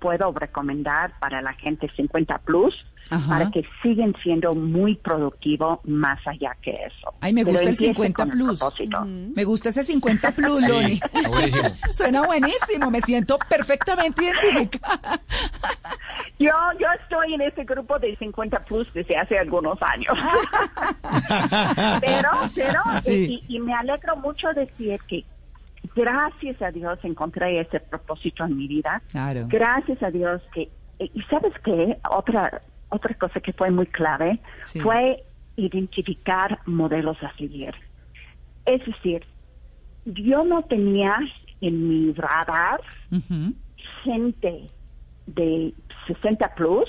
puedo 0.00 0.32
recomendar 0.32 1.18
para 1.18 1.42
la 1.42 1.52
gente 1.52 1.90
50 1.94 2.38
plus 2.38 2.74
para 3.26 3.50
que 3.50 3.64
siguen 3.82 4.14
siendo 4.22 4.54
muy 4.54 4.96
productivos 4.96 5.78
más 5.84 6.18
allá 6.26 6.54
que 6.60 6.72
eso. 6.72 7.14
Ay, 7.20 7.32
me 7.32 7.42
gusta 7.42 7.62
el 7.62 7.76
50 7.76 8.26
plus. 8.26 8.60
Me 9.34 9.44
gusta 9.44 9.70
ese 9.70 9.82
50 9.82 10.30
plus, 10.32 10.68
Loni. 10.68 11.00
buenísimo. 11.28 11.68
Suena 11.90 12.26
buenísimo, 12.26 12.90
me 12.90 13.00
siento 13.00 13.38
perfectamente 13.48 14.24
identificada. 14.24 15.20
Yo, 16.38 16.52
yo 16.78 16.86
estoy 17.02 17.34
en 17.34 17.40
ese 17.40 17.64
grupo 17.64 17.98
de 17.98 18.14
50 18.16 18.64
plus 18.64 18.92
desde 18.94 19.16
hace 19.16 19.38
algunos 19.38 19.76
años. 19.82 20.16
pero, 22.00 22.30
pero, 22.54 22.80
y, 23.06 23.42
y 23.48 23.58
me 23.58 23.74
alegro 23.74 24.16
mucho 24.16 24.48
decir 24.54 25.00
que 25.08 25.24
gracias 25.98 26.62
a 26.62 26.70
Dios 26.70 26.98
encontré 27.02 27.60
ese 27.60 27.80
propósito 27.80 28.44
en 28.44 28.56
mi 28.56 28.68
vida. 28.68 29.02
Gracias 29.48 30.02
a 30.02 30.10
Dios 30.10 30.40
que 30.54 30.70
y 31.00 31.22
sabes 31.22 31.52
qué 31.64 31.98
otra 32.10 32.62
otra 32.90 33.14
cosa 33.14 33.40
que 33.40 33.52
fue 33.52 33.70
muy 33.70 33.86
clave 33.86 34.40
fue 34.82 35.24
identificar 35.56 36.60
modelos 36.66 37.16
a 37.22 37.36
seguir. 37.36 37.74
Es 38.64 38.84
decir, 38.86 39.24
yo 40.04 40.44
no 40.44 40.62
tenía 40.62 41.18
en 41.60 41.88
mi 41.88 42.12
radar 42.12 42.80
gente 44.04 44.70
de 45.26 45.74
60 46.06 46.54
plus 46.54 46.88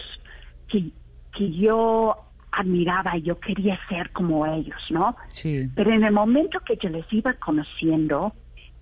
que, 0.68 0.92
que 1.36 1.52
yo 1.52 2.16
admiraba 2.52 3.18
y 3.18 3.24
yo 3.24 3.40
quería 3.40 3.80
ser 3.90 4.12
como 4.12 4.46
ellos, 4.46 4.82
¿no? 4.90 5.16
Sí. 5.30 5.70
Pero 5.76 5.94
en 5.94 6.04
el 6.04 6.14
momento 6.14 6.60
que 6.62 6.78
yo 6.78 6.90
les 6.90 7.12
iba 7.12 7.34
conociendo, 7.34 8.34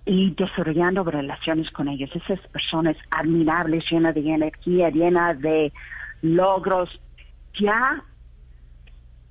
y 0.08 0.30
desarrollando 0.30 1.04
relaciones 1.04 1.70
con 1.70 1.86
ellos. 1.86 2.10
Esas 2.14 2.40
personas 2.48 2.96
admirables, 3.10 3.84
llenas 3.90 4.14
de 4.14 4.20
energía, 4.20 4.88
llenas 4.88 5.38
de 5.40 5.70
logros, 6.22 6.98
ya 7.60 8.02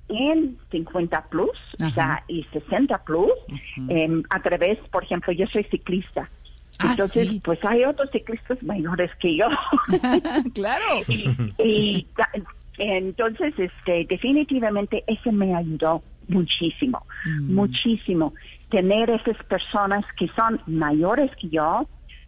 en 0.08 0.56
50 0.70 1.28
plus, 1.28 1.58
o 1.84 1.90
sea, 1.90 2.22
y 2.28 2.44
60 2.44 2.96
plus, 3.04 3.32
em, 3.88 4.22
a 4.30 4.40
través, 4.40 4.78
por 4.90 5.02
ejemplo, 5.02 5.32
yo 5.32 5.46
soy 5.48 5.64
ciclista. 5.64 6.30
Ah, 6.78 6.90
Entonces, 6.90 7.28
pues 7.42 7.58
hay 7.64 7.84
otros 7.84 8.08
ciclistas 8.12 8.62
mayores 8.62 9.10
que 9.16 9.36
yo. 9.36 9.46
claro. 10.54 11.02
y, 11.58 12.06
entonces, 12.78 13.52
este, 13.58 14.06
definitivamente, 14.08 15.02
ese 15.08 15.32
me 15.32 15.56
ayudó 15.56 16.04
muchísimo, 16.28 17.04
mm. 17.26 17.52
muchísimo 17.52 18.32
tener 18.70 19.10
esas 19.10 19.36
personas 19.44 20.04
que 20.16 20.28
son 20.28 20.60
mayores 20.66 21.30
que 21.36 21.48
yo, 21.48 21.86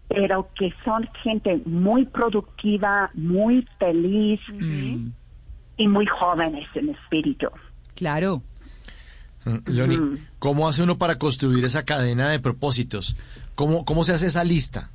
pero 0.08 0.48
que 0.54 0.72
son 0.84 1.08
gente 1.22 1.60
muy 1.64 2.04
productiva, 2.06 3.10
muy 3.14 3.66
feliz 3.78 4.40
y 5.76 5.88
muy 5.88 6.06
jóvenes 6.06 6.68
en 6.74 6.90
espíritu. 6.90 7.48
Claro. 7.94 8.42
Johnny, 9.66 9.96
mm, 9.96 10.26
¿cómo 10.38 10.68
hace 10.68 10.82
uno 10.82 10.98
para 10.98 11.16
construir 11.16 11.64
esa 11.64 11.84
cadena 11.84 12.30
de 12.30 12.40
propósitos? 12.40 13.16
¿Cómo, 13.54 13.84
cómo 13.84 14.04
se 14.04 14.12
hace 14.12 14.26
esa 14.26 14.44
lista? 14.44 14.90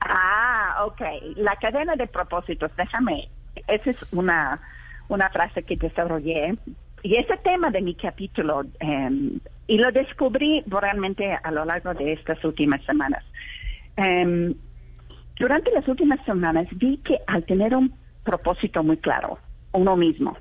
Ah, 0.00 0.84
ok. 0.86 1.00
La 1.36 1.56
cadena 1.56 1.96
de 1.96 2.06
propósitos, 2.06 2.70
déjame, 2.76 3.28
esa 3.66 3.90
es 3.90 4.12
una, 4.12 4.60
una 5.08 5.28
frase 5.30 5.62
que 5.62 5.76
desarrollé. 5.76 6.56
Y 7.02 7.16
ese 7.16 7.36
tema 7.38 7.70
de 7.70 7.80
mi 7.80 7.94
capítulo 7.94 8.64
em, 8.80 9.40
y 9.68 9.76
lo 9.76 9.92
descubrí 9.92 10.64
realmente 10.66 11.38
a 11.40 11.50
lo 11.52 11.64
largo 11.64 11.94
de 11.94 12.14
estas 12.14 12.42
últimas 12.44 12.82
semanas. 12.84 13.22
Em, 13.96 14.54
durante 15.38 15.70
las 15.70 15.86
últimas 15.86 16.24
semanas 16.24 16.66
vi 16.72 16.96
que 16.98 17.18
al 17.26 17.44
tener 17.44 17.76
un 17.76 17.94
propósito 18.24 18.82
muy 18.82 18.96
claro, 18.96 19.38
uno 19.72 19.94
mismo, 19.94 20.36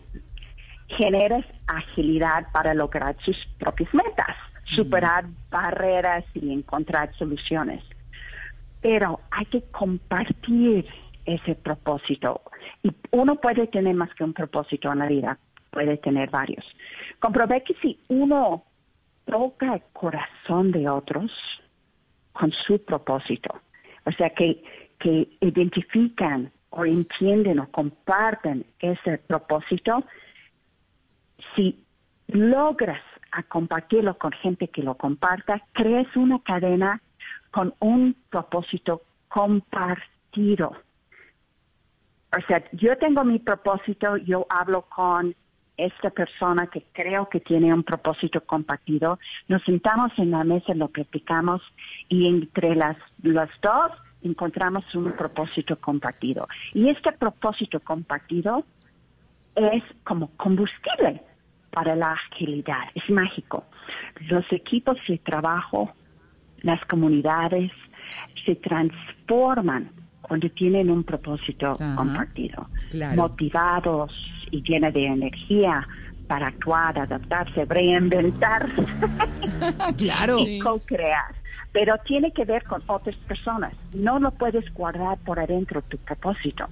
generas 0.88 1.46
agilidad 1.68 2.48
para 2.54 2.74
lograr 2.74 3.18
sus 3.24 3.38
propias 3.60 3.94
metas, 3.94 4.36
superar 4.76 5.26
barreras 5.52 6.24
y 6.34 6.52
encontrar 6.52 7.14
soluciones. 7.16 7.84
Pero 8.82 9.20
hay 9.32 9.46
que 9.48 9.62
compartir 9.72 10.86
ese 11.26 11.56
propósito. 11.56 12.42
Y 12.82 12.92
uno 13.12 13.36
puede 13.36 13.68
tener 13.68 13.94
más 13.96 14.14
que 14.16 14.24
un 14.24 14.34
propósito 14.34 14.92
en 14.92 15.00
la 15.00 15.08
vida, 15.08 15.38
puede 15.72 15.98
tener 15.98 16.30
varios. 16.30 16.66
Comprobé 17.20 17.64
que 17.64 17.74
si 17.82 18.00
uno 18.08 18.64
toca 19.28 19.76
el 19.76 19.82
corazón 19.94 20.72
de 20.72 20.90
otros 20.90 21.32
con 22.34 22.52
su 22.52 22.84
propósito. 22.84 23.62
O 24.06 24.12
sea, 24.12 24.30
que, 24.32 24.64
que 25.00 25.28
identifican 25.42 26.52
o 26.70 26.86
entienden 26.86 27.60
o 27.60 27.70
comparten 27.72 28.66
ese 28.80 29.20
propósito, 29.20 30.04
si 31.56 31.84
logras 32.28 33.02
compartirlo 33.50 34.18
con 34.18 34.32
gente 34.32 34.68
que 34.70 34.82
lo 34.82 34.96
comparta, 34.96 35.62
crees 35.74 36.08
una 36.16 36.40
cadena 36.40 37.02
con 37.52 37.74
un 37.80 38.16
propósito 38.30 39.04
compartido. 39.28 40.76
O 42.36 42.42
sea, 42.48 42.64
yo 42.74 42.98
tengo 42.98 43.24
mi 43.24 43.40
propósito, 43.40 44.18
yo 44.18 44.46
hablo 44.50 44.84
con 44.84 45.36
esta 45.78 46.10
persona 46.10 46.68
que 46.68 46.84
creo 46.92 47.30
que 47.30 47.40
tiene 47.40 47.74
un 47.74 47.84
propósito 47.84 48.42
compartido, 48.42 49.20
nos 49.48 49.64
sentamos 49.64 50.12
en 50.18 50.32
la 50.32 50.44
mesa, 50.44 50.74
lo 50.74 50.88
platicamos 50.88 51.62
y 52.10 52.28
entre 52.28 52.76
las, 52.76 52.98
las 53.22 53.50
dos 53.62 53.92
encontramos 54.24 54.84
un 54.96 55.12
propósito 55.14 55.80
compartido. 55.80 56.48
Y 56.74 56.90
este 56.90 57.12
propósito 57.12 57.80
compartido 57.80 58.66
es 59.56 59.84
como 60.04 60.30
combustible 60.38 61.22
para 61.72 61.96
la 61.96 62.14
agilidad, 62.14 62.90
es 62.96 63.08
mágico. 63.10 63.66
Los 64.30 64.52
equipos 64.52 64.98
de 65.08 65.20
trabajo, 65.20 65.94
las 66.62 66.84
comunidades 66.86 67.72
se 68.46 68.56
transforman 68.56 69.92
cuando 70.28 70.50
tienen 70.50 70.90
un 70.90 71.04
propósito 71.04 71.78
compartido, 71.96 72.68
motivados 73.16 74.12
y 74.52 74.62
llenos 74.62 74.94
de 74.94 75.06
energía 75.06 75.88
para 76.28 76.48
actuar, 76.48 77.00
adaptarse, 77.00 77.66
reinventarse 77.66 78.86
claro. 79.98 80.40
y 80.40 80.60
co-crear. 80.60 81.36
Pero 81.72 81.98
tiene 82.06 82.32
que 82.32 82.44
ver 82.44 82.64
con 82.64 82.82
otras 82.88 83.16
personas. 83.28 83.74
No 83.94 84.20
lo 84.20 84.32
puedes 84.32 84.72
guardar 84.74 85.18
por 85.20 85.40
adentro 85.40 85.82
tu 85.84 85.98
propósito. 85.98 86.68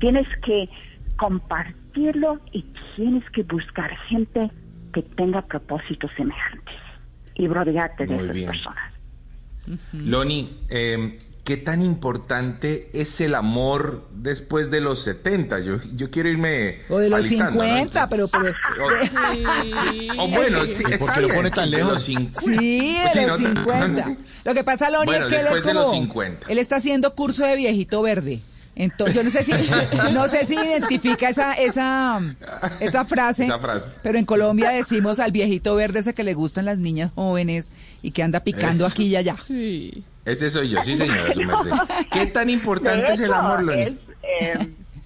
Tienes 0.00 0.26
que 0.44 0.68
compartirlo 1.16 2.40
y 2.52 2.64
tienes 2.96 3.28
que 3.30 3.42
buscar 3.42 3.96
gente 4.08 4.50
que 4.92 5.02
tenga 5.02 5.42
propósitos 5.42 6.10
semejantes 6.16 6.74
y 7.34 7.46
rodearte 7.48 8.06
de 8.06 8.16
esas 8.16 8.54
personas. 8.54 8.92
Loni, 9.92 10.48
eh, 10.70 11.25
¿qué 11.46 11.56
tan 11.56 11.80
importante 11.80 12.90
es 12.92 13.20
el 13.20 13.36
amor 13.36 14.02
después 14.10 14.68
de 14.68 14.80
los 14.80 15.04
70? 15.04 15.60
Yo, 15.60 15.76
yo 15.94 16.10
quiero 16.10 16.28
irme. 16.28 16.80
O 16.88 16.98
de 16.98 17.08
los 17.08 17.24
50, 17.24 18.08
pero. 18.08 18.28
pero... 18.28 18.52
O, 20.18 20.28
bueno, 20.28 20.62
sí, 20.66 20.82
¿Por 20.98 21.12
qué 21.14 21.20
lo 21.20 21.28
pone 21.28 21.50
tan 21.52 21.70
lejos? 21.70 22.02
Sí, 22.02 22.98
de 23.14 23.26
los 23.28 23.38
50. 23.38 24.16
Lo 24.44 24.54
que 24.54 24.64
pasa, 24.64 24.90
Loni, 24.90 25.14
es 25.14 25.24
que 25.26 25.36
él 25.36 25.46
es 25.46 25.60
como. 25.62 25.92
Él 26.48 26.58
está 26.58 26.76
haciendo 26.76 27.14
curso 27.14 27.46
de 27.46 27.56
viejito 27.56 28.02
verde. 28.02 28.42
Entonces, 28.76 29.16
yo 29.16 29.22
no 29.24 29.30
sé 29.30 29.42
si, 29.42 29.52
no 30.12 30.26
sé 30.26 30.44
si 30.44 30.54
identifica 30.54 31.30
esa, 31.30 31.54
esa, 31.54 32.20
esa 32.78 33.04
frase, 33.06 33.48
pero 34.02 34.18
en 34.18 34.26
Colombia 34.26 34.70
decimos 34.70 35.18
al 35.18 35.32
viejito 35.32 35.74
verde 35.74 36.00
ese 36.00 36.14
que 36.14 36.22
le 36.22 36.34
gustan 36.34 36.66
las 36.66 36.76
niñas 36.76 37.10
jóvenes 37.14 37.72
y 38.02 38.10
que 38.10 38.22
anda 38.22 38.40
picando 38.40 38.86
aquí 38.86 39.06
y 39.06 39.16
allá. 39.16 39.34
Sí. 39.36 40.04
Ese 40.26 40.50
soy 40.50 40.68
yo, 40.68 40.82
sí 40.82 40.94
señora, 40.94 41.32
su 41.32 41.40
merced. 41.40 41.70
¿Qué 42.12 42.26
tan 42.26 42.50
importante 42.50 43.14
es 43.14 43.20
el 43.20 43.32
amor, 43.32 43.62
Loni? 43.62 43.96
Eh, 44.40 44.58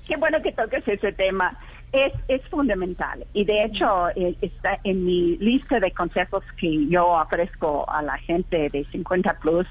qué 0.09 0.17
bueno 0.17 0.43
que 0.43 0.51
toques 0.51 0.87
ese 0.89 1.13
tema. 1.13 1.57
Es, 1.93 2.13
es 2.29 2.41
fundamental 2.49 3.27
y 3.33 3.45
de 3.45 3.65
hecho 3.65 4.11
eh, 4.15 4.37
está 4.41 4.79
en 4.85 5.05
mi 5.05 5.37
lista 5.39 5.81
de 5.81 5.91
consejos 5.91 6.45
que 6.57 6.87
yo 6.89 7.09
ofrezco 7.09 7.85
a 7.91 8.01
la 8.01 8.17
gente 8.19 8.71
de 8.71 8.85
50 8.93 9.41
plus 9.41 9.67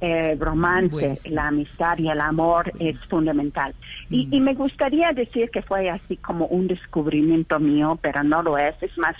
eh, 0.00 0.36
romance, 0.38 1.30
la 1.30 1.48
amistad 1.48 1.98
y 1.98 2.08
el 2.08 2.20
amor 2.20 2.72
es 2.78 2.98
fundamental. 3.06 3.74
Y, 4.10 4.28
y, 4.30 4.40
me 4.40 4.54
gustaría 4.54 5.12
decir 5.12 5.50
que 5.50 5.62
fue 5.62 5.88
así 5.88 6.16
como 6.18 6.46
un 6.46 6.68
descubrimiento 6.68 7.58
mío, 7.58 7.98
pero 8.02 8.22
no 8.22 8.42
lo 8.42 8.58
es. 8.58 8.74
Es 8.82 8.96
más, 8.98 9.16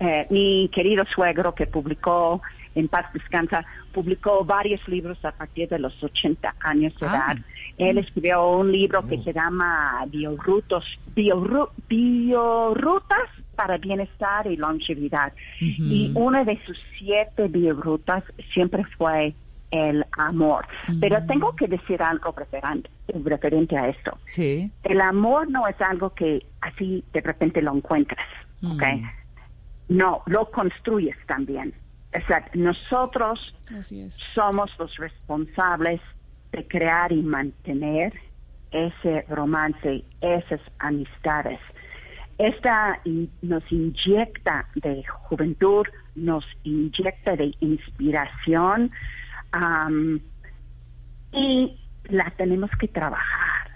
eh, 0.00 0.26
mi 0.30 0.70
querido 0.74 1.04
suegro 1.14 1.54
que 1.54 1.66
publicó 1.66 2.42
en 2.74 2.88
paz 2.88 3.12
descansa, 3.12 3.64
publicó 3.92 4.44
varios 4.44 4.86
libros 4.88 5.24
a 5.24 5.30
partir 5.32 5.68
de 5.68 5.78
los 5.78 6.02
80 6.02 6.56
años 6.60 6.92
de 6.98 7.06
edad. 7.06 7.36
Ah. 7.38 7.44
Él 7.78 7.98
escribió 7.98 8.48
un 8.48 8.72
libro 8.72 9.06
que 9.06 9.22
se 9.22 9.32
llama 9.32 10.04
Biorutos, 10.08 10.84
Biorutas 11.88 13.30
para 13.54 13.78
bienestar 13.78 14.46
y 14.46 14.56
longevidad. 14.56 15.32
Y 15.60 16.10
una 16.14 16.44
de 16.44 16.58
sus 16.66 16.78
siete 16.98 17.48
biorutas 17.48 18.24
siempre 18.52 18.84
fue 18.98 19.34
el 19.70 20.04
amor. 20.12 20.66
Pero 21.00 21.24
tengo 21.26 21.54
que 21.56 21.66
decir 21.66 22.02
algo 22.02 22.32
referente, 22.32 22.90
referente 23.08 23.76
a 23.76 23.88
esto. 23.88 24.18
Sí. 24.26 24.70
El 24.82 25.00
amor 25.00 25.50
no 25.50 25.66
es 25.66 25.80
algo 25.80 26.10
que 26.10 26.46
así 26.60 27.04
de 27.12 27.20
repente 27.20 27.60
lo 27.60 27.74
encuentras, 27.74 28.26
¿ok? 28.62 28.82
No, 29.88 30.22
lo 30.26 30.50
construyes 30.50 31.16
también. 31.26 31.74
Exacto. 32.12 32.52
Nosotros 32.54 33.54
somos 34.34 34.70
los 34.78 34.96
responsables 34.96 36.00
de 36.52 36.66
crear 36.68 37.10
y 37.12 37.22
mantener 37.22 38.12
ese 38.70 39.22
romance, 39.28 40.04
esas 40.20 40.60
amistades. 40.78 41.58
Esta 42.38 43.00
nos 43.42 43.62
inyecta 43.70 44.68
de 44.74 45.04
juventud, 45.04 45.86
nos 46.14 46.44
inyecta 46.64 47.36
de 47.36 47.54
inspiración 47.60 48.90
y 51.32 51.80
la 52.04 52.30
tenemos 52.36 52.70
que 52.78 52.88
trabajar. 52.88 53.70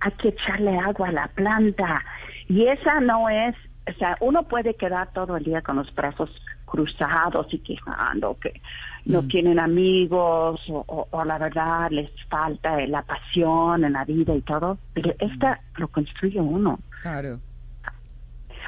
Hay 0.00 0.12
que 0.12 0.28
echarle 0.28 0.78
agua 0.78 1.08
a 1.08 1.12
la 1.12 1.28
planta. 1.28 2.02
Y 2.48 2.66
esa 2.66 3.00
no 3.00 3.28
es, 3.28 3.54
o 3.88 3.92
sea, 3.98 4.16
uno 4.20 4.42
puede 4.44 4.74
quedar 4.74 5.12
todo 5.12 5.36
el 5.36 5.44
día 5.44 5.62
con 5.62 5.76
los 5.76 5.94
brazos 5.94 6.30
cruzados 6.64 7.46
y 7.54 7.58
quejando 7.58 8.36
que 8.40 8.60
no 9.04 9.22
mm. 9.22 9.28
tienen 9.28 9.58
amigos 9.60 10.60
o, 10.68 11.24
la 11.24 11.38
verdad 11.38 11.90
les 11.90 12.10
falta 12.28 12.84
la 12.86 13.02
pasión 13.02 13.84
en 13.84 13.92
la 13.92 14.04
vida 14.04 14.34
y 14.34 14.40
todo, 14.42 14.78
pero 14.92 15.10
mm. 15.10 15.24
esta 15.24 15.60
lo 15.76 15.88
construye 15.88 16.40
uno. 16.40 16.80
Claro. 17.02 17.38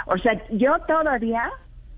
O 0.07 0.17
sea, 0.19 0.41
yo 0.51 0.79
todavía, 0.87 1.51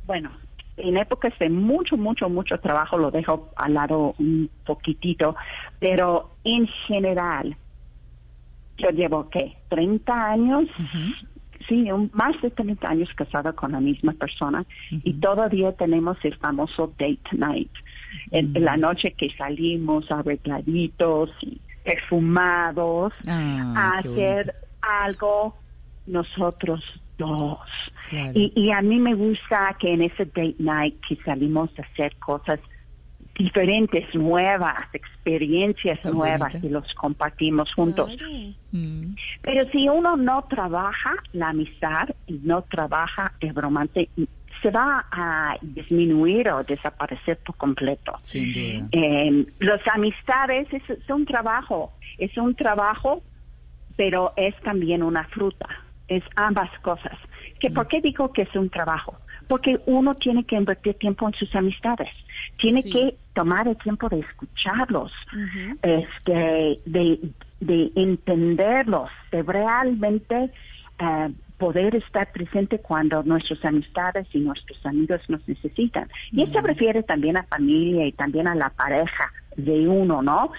bueno, 0.07 0.31
en 0.79 0.97
épocas 0.97 1.33
de 1.39 1.51
mucho, 1.51 1.97
mucho, 1.97 2.29
mucho 2.29 2.59
trabajo 2.59 2.99
lo 2.99 3.11
dejo 3.11 3.51
al 3.57 3.75
lado 3.75 4.15
un 4.19 4.51
poquitito, 4.65 5.37
pero 5.79 6.31
en 6.45 6.67
general, 6.87 7.57
yo 8.79 8.91
llevo, 8.91 9.29
¿qué? 9.29 9.57
30 9.69 10.31
años 10.31 10.69
sí, 11.69 11.87
más 12.13 12.41
de 12.41 12.51
30 12.51 12.89
años 12.89 13.09
casada 13.15 13.53
con 13.53 13.73
la 13.73 13.81
misma 13.81 14.13
persona 14.13 14.65
y 14.91 15.15
todavía 15.15 15.73
tenemos 15.73 16.17
el 16.25 16.37
famoso 16.37 16.93
date 16.99 17.21
night. 17.33 17.71
en, 18.31 18.53
la 18.55 18.77
noche 18.77 19.13
que 19.13 19.31
salimos 19.37 20.11
arregladitos 20.11 21.31
y 21.43 21.61
perfumados 21.85 23.13
ah, 23.27 23.75
a 23.77 23.99
hacer 23.99 24.55
algo 24.81 25.57
nosotros 26.07 26.83
dos. 27.19 27.59
Y, 28.35 28.53
y 28.55 28.73
a 28.73 28.81
mí 28.81 28.99
me 28.99 29.15
gusta 29.15 29.77
que 29.79 29.93
en 29.93 30.03
ese 30.03 30.25
date 30.25 30.57
night 30.59 30.95
que 31.07 31.17
salimos 31.17 31.71
a 31.79 31.83
hacer 31.83 32.17
cosas 32.17 32.61
diferentes, 33.39 34.13
nuevas, 34.15 34.83
experiencias 34.93 36.05
nuevas 36.13 36.53
y 36.63 36.69
los 36.69 36.93
compartimos 36.95 37.73
juntos. 37.73 38.11
Mm. 38.73 39.13
Pero 39.43 39.71
si 39.71 39.89
uno 39.89 40.17
no 40.17 40.45
trabaja 40.51 41.15
la 41.33 41.51
amistad 41.51 42.09
y 42.27 42.41
no 42.43 42.63
trabaja 42.63 43.33
el 43.41 43.55
romance, 43.55 44.09
se 44.61 44.71
va 44.71 45.07
a 45.13 45.57
disminuir 45.63 46.49
o 46.51 46.65
desaparecer 46.65 47.39
por 47.39 47.57
completo. 47.57 48.19
Eh, 48.35 49.47
las 49.61 49.81
amistades 49.95 50.67
es, 50.73 50.91
es 50.91 51.09
un 51.09 51.25
trabajo, 51.25 51.93
es 52.19 52.37
un 52.37 52.57
trabajo, 52.57 53.23
pero 53.97 54.33
es 54.37 54.57
también 54.63 55.05
una 55.05 55.25
fruta, 55.29 55.69
es 56.09 56.23
ambas 56.37 56.71
cosas. 56.81 57.17
¿Que, 57.61 57.71
¿Por 57.71 57.89
qué 57.89 58.01
digo 58.01 58.33
que 58.33 58.43
es 58.43 58.55
un 58.57 58.71
trabajo? 58.71 59.19
porque 59.49 59.81
uno 59.87 60.15
tiene 60.15 60.45
que 60.45 60.57
invertir 60.57 60.95
tiempo 60.95 61.27
en 61.27 61.35
sus 61.35 61.53
amistades, 61.57 62.11
tiene 62.59 62.83
que 62.85 63.17
tomar 63.35 63.67
el 63.67 63.77
tiempo 63.79 64.09
de 64.09 64.21
escucharlos, 64.21 65.11
este, 65.83 66.81
de, 66.85 67.19
de 67.61 67.91
entenderlos, 67.97 69.11
de 69.33 69.43
realmente 69.43 70.51
eh, 70.99 71.33
poder 71.57 71.97
estar 71.97 72.31
presente 72.31 72.79
cuando 72.79 73.23
nuestras 73.23 73.65
amistades 73.65 74.29
y 74.33 74.41
nuestros 74.41 74.85
amigos 74.85 75.23
nos 75.29 75.49
necesitan. 75.49 76.09
Y 76.31 76.43
esto 76.43 76.61
refiere 76.61 77.03
también 77.03 77.39
a 77.39 77.45
familia 77.45 78.07
y 78.07 78.13
también 78.13 78.47
a 78.47 78.55
la 78.55 78.71
pareja 78.71 79.33
de 79.57 79.89
uno, 79.89 80.23
¿no? 80.23 80.53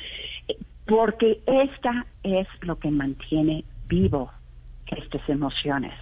Porque 0.86 1.42
esta 1.46 2.08
es 2.24 2.48
lo 2.62 2.80
que 2.80 2.90
mantiene 2.90 3.64
vivo 3.88 4.32
estas 4.96 5.28
emociones. 5.30 5.94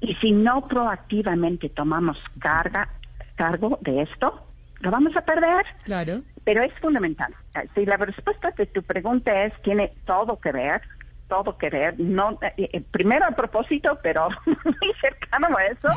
Y 0.00 0.14
si 0.16 0.32
no 0.32 0.62
proactivamente 0.62 1.68
tomamos 1.70 2.18
carga, 2.38 2.88
cargo 3.36 3.78
de 3.80 4.02
esto, 4.02 4.46
lo 4.80 4.90
vamos 4.90 5.16
a 5.16 5.22
perder. 5.22 5.64
Claro. 5.84 6.20
Pero 6.44 6.62
es 6.62 6.72
fundamental. 6.80 7.34
Si 7.74 7.86
la 7.86 7.96
respuesta 7.96 8.50
de 8.50 8.66
tu 8.66 8.82
pregunta 8.82 9.44
es, 9.44 9.54
tiene 9.62 9.92
todo 10.04 10.38
que 10.38 10.52
ver, 10.52 10.82
todo 11.28 11.56
que 11.56 11.70
ver, 11.70 11.98
no, 11.98 12.38
eh, 12.42 12.68
eh, 12.72 12.82
primero 12.90 13.24
a 13.24 13.30
propósito, 13.30 13.98
pero 14.02 14.28
muy 14.46 14.94
cercano 15.00 15.56
a 15.56 15.64
eso, 15.64 15.88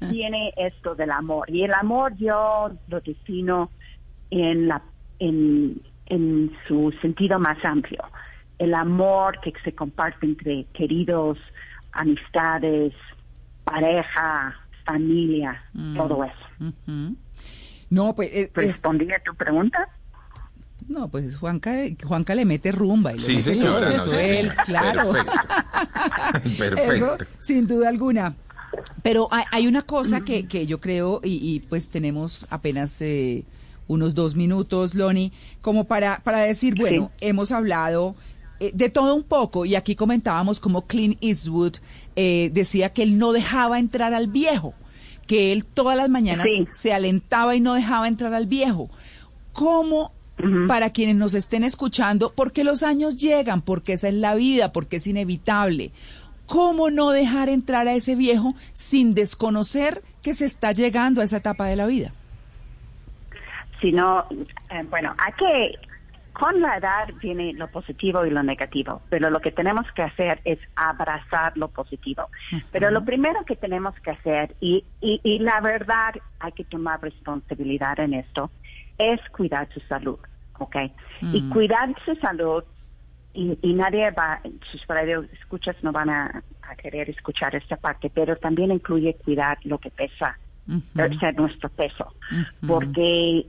tiene 0.10 0.54
esto 0.56 0.94
del 0.94 1.10
amor. 1.10 1.50
Y 1.50 1.64
el 1.64 1.74
amor 1.74 2.16
yo 2.16 2.70
lo 2.88 3.00
defino 3.00 3.70
en, 4.30 4.68
la, 4.68 4.80
en, 5.18 5.82
en 6.06 6.50
su 6.66 6.92
sentido 7.02 7.38
más 7.38 7.62
amplio. 7.64 8.02
El 8.60 8.74
amor 8.74 9.40
que 9.42 9.52
se 9.64 9.72
comparte 9.74 10.24
entre 10.26 10.66
queridos, 10.72 11.38
amistades, 11.92 12.92
pareja, 13.64 14.54
familia, 14.84 15.60
Mm. 15.72 15.96
todo 15.96 16.24
eso. 16.24 16.72
No, 17.90 18.14
pues... 18.14 18.28
eh, 18.32 18.42
es- 18.44 18.52
¿Respondí 18.54 19.10
a 19.12 19.18
tu 19.24 19.34
pregunta? 19.34 19.78
no, 20.88 21.08
pues 21.08 21.36
Juanca, 21.36 21.72
Juanca 22.04 22.34
le 22.34 22.44
mete 22.44 22.72
rumba. 22.72 23.12
Y 23.12 23.14
le 23.16 23.20
Sí, 23.20 23.36
mete 23.36 23.50
señora, 23.54 23.72
todo 23.72 23.90
no, 23.90 23.96
eso, 23.96 24.10
sí, 24.10 24.16
él, 24.20 24.48
señora. 24.48 24.64
claro. 24.64 25.12
Perfecto. 26.58 26.92
Eso, 26.92 27.16
sin 27.38 27.66
duda 27.66 27.88
alguna. 27.88 28.34
Pero 29.02 29.28
hay, 29.30 29.44
hay 29.52 29.66
una 29.66 29.82
cosa 29.82 30.20
que, 30.22 30.46
que 30.48 30.66
yo 30.66 30.80
creo, 30.80 31.20
y, 31.24 31.38
y, 31.54 31.60
pues 31.60 31.90
tenemos 31.90 32.46
apenas 32.50 33.00
eh, 33.00 33.44
unos 33.88 34.14
dos 34.14 34.34
minutos, 34.36 34.94
Loni, 34.94 35.32
como 35.60 35.84
para, 35.84 36.20
para 36.24 36.40
decir, 36.40 36.74
bueno, 36.76 37.10
hemos 37.20 37.52
hablado 37.52 38.14
eh, 38.60 38.70
de 38.74 38.90
todo 38.90 39.14
un 39.14 39.24
poco, 39.24 39.64
y 39.64 39.74
aquí 39.74 39.96
comentábamos 39.96 40.60
como 40.60 40.86
Clint 40.86 41.18
Eastwood 41.20 41.76
eh, 42.16 42.50
decía 42.52 42.92
que 42.92 43.02
él 43.02 43.18
no 43.18 43.32
dejaba 43.32 43.78
entrar 43.78 44.14
al 44.14 44.28
viejo, 44.28 44.74
que 45.26 45.52
él 45.52 45.64
todas 45.64 45.96
las 45.96 46.08
mañanas 46.08 46.46
Sí. 46.46 46.66
se 46.70 46.92
alentaba 46.92 47.56
y 47.56 47.60
no 47.60 47.74
dejaba 47.74 48.06
entrar 48.06 48.34
al 48.34 48.46
viejo. 48.46 48.90
¿Cómo 49.52 50.12
para 50.68 50.88
quienes 50.88 51.16
nos 51.16 51.34
estén 51.34 51.64
escuchando, 51.64 52.32
porque 52.34 52.64
los 52.64 52.82
años 52.82 53.18
llegan, 53.18 53.60
porque 53.60 53.92
esa 53.92 54.08
es 54.08 54.14
la 54.14 54.34
vida, 54.34 54.72
porque 54.72 54.96
es 54.96 55.06
inevitable. 55.06 55.90
¿Cómo 56.46 56.90
no 56.90 57.10
dejar 57.10 57.50
entrar 57.50 57.86
a 57.88 57.94
ese 57.94 58.16
viejo 58.16 58.54
sin 58.72 59.12
desconocer 59.12 60.02
que 60.22 60.32
se 60.32 60.46
está 60.46 60.72
llegando 60.72 61.20
a 61.20 61.24
esa 61.24 61.36
etapa 61.38 61.66
de 61.66 61.76
la 61.76 61.86
vida? 61.86 62.12
sino, 63.80 64.24
eh, 64.70 64.84
bueno, 64.90 65.14
hay 65.18 65.32
que, 65.38 65.78
con 66.32 66.60
la 66.60 66.76
edad 66.76 67.08
viene 67.20 67.52
lo 67.52 67.68
positivo 67.68 68.24
y 68.24 68.30
lo 68.30 68.42
negativo, 68.42 69.02
pero 69.08 69.30
lo 69.30 69.40
que 69.40 69.52
tenemos 69.52 69.90
que 69.92 70.02
hacer 70.02 70.40
es 70.44 70.58
abrazar 70.76 71.56
lo 71.56 71.68
positivo. 71.68 72.28
Pero 72.72 72.90
lo 72.90 73.04
primero 73.04 73.44
que 73.44 73.56
tenemos 73.56 73.94
que 74.00 74.10
hacer, 74.10 74.54
y, 74.60 74.84
y, 75.00 75.20
y 75.22 75.38
la 75.38 75.60
verdad 75.60 76.14
hay 76.38 76.52
que 76.52 76.64
tomar 76.64 77.02
responsabilidad 77.02 78.00
en 78.00 78.14
esto, 78.14 78.50
es 78.98 79.20
cuidar 79.30 79.68
su 79.72 79.80
salud, 79.80 80.18
¿ok? 80.58 80.76
Y 81.32 81.48
cuidar 81.50 81.94
su 82.04 82.14
salud, 82.16 82.64
y, 83.32 83.58
y 83.62 83.74
nadie 83.74 84.10
va, 84.10 84.40
sus 84.70 84.84
escuchas 85.32 85.76
no 85.82 85.92
van 85.92 86.10
a, 86.10 86.42
a 86.62 86.76
querer 86.76 87.10
escuchar 87.10 87.54
esta 87.54 87.76
parte, 87.76 88.10
pero 88.10 88.36
también 88.36 88.70
incluye 88.72 89.14
cuidar 89.24 89.58
lo 89.64 89.78
que 89.78 89.90
pesa, 89.90 90.38
o 90.68 91.18
sea, 91.18 91.32
nuestro 91.32 91.68
peso, 91.68 92.14
porque 92.66 93.46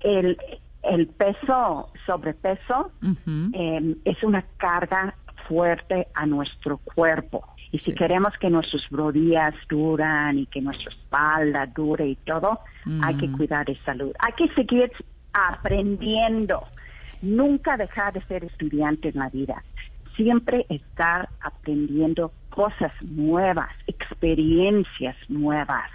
el, 0.00 0.38
el 0.82 1.06
peso, 1.08 1.90
sobrepeso, 2.06 2.92
eh, 3.54 3.96
es 4.04 4.22
una 4.22 4.42
carga 4.56 5.14
fuerte 5.48 6.08
a 6.14 6.26
nuestro 6.26 6.78
cuerpo. 6.78 7.44
Y 7.70 7.78
si 7.78 7.94
queremos 7.94 8.34
que 8.38 8.50
nuestras 8.50 8.86
rodillas 8.90 9.54
duran 9.68 10.38
y 10.38 10.46
que 10.46 10.60
nuestra 10.60 10.90
espalda 10.90 11.66
dure 11.66 12.06
y 12.06 12.16
todo, 12.16 12.60
hay 13.02 13.16
que 13.16 13.30
cuidar 13.32 13.64
de 13.66 13.76
salud. 13.84 14.12
Hay 14.18 14.32
que 14.32 14.52
seguir 14.54 14.92
aprendiendo. 15.32 16.64
Nunca 17.22 17.76
dejar 17.76 18.12
de 18.12 18.22
ser 18.26 18.44
estudiante 18.44 19.08
en 19.08 19.18
la 19.18 19.30
vida. 19.30 19.62
Siempre 20.16 20.66
estar 20.68 21.30
aprendiendo 21.40 22.32
cosas 22.50 22.92
nuevas, 23.00 23.70
experiencias 23.86 25.16
nuevas 25.28 25.90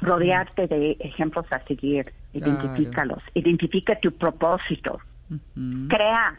rodearte 0.00 0.66
de 0.66 0.96
ejemplos 1.00 1.46
a 1.50 1.60
seguir, 1.66 2.12
identifícalos, 2.32 3.22
identifica 3.34 3.98
tu 3.98 4.12
propósito, 4.12 5.00
crea 5.88 6.36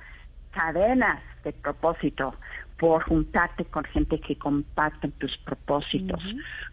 cadenas 0.51 1.21
de 1.43 1.53
propósito 1.53 2.35
por 2.77 3.03
juntarte 3.03 3.65
con 3.65 3.83
gente 3.85 4.19
que 4.19 4.35
comparten 4.35 5.11
tus 5.13 5.37
propósitos, 5.37 6.23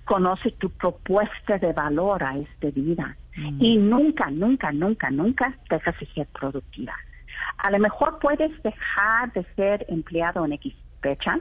conoce 0.04 0.52
tu 0.52 0.70
propuesta 0.70 1.58
de 1.58 1.72
valor 1.72 2.22
a 2.24 2.38
esta 2.38 2.70
vida. 2.70 3.16
Y 3.60 3.76
nunca, 3.76 4.30
nunca, 4.30 4.72
nunca, 4.72 5.10
nunca 5.10 5.54
dejas 5.70 5.98
de 6.00 6.06
ser 6.06 6.26
productiva. 6.28 6.94
A 7.58 7.70
lo 7.70 7.78
mejor 7.78 8.18
puedes 8.20 8.50
dejar 8.62 9.32
de 9.32 9.44
ser 9.54 9.84
empleado 9.88 10.44
en 10.44 10.54
X 10.54 10.74
fecha, 11.02 11.38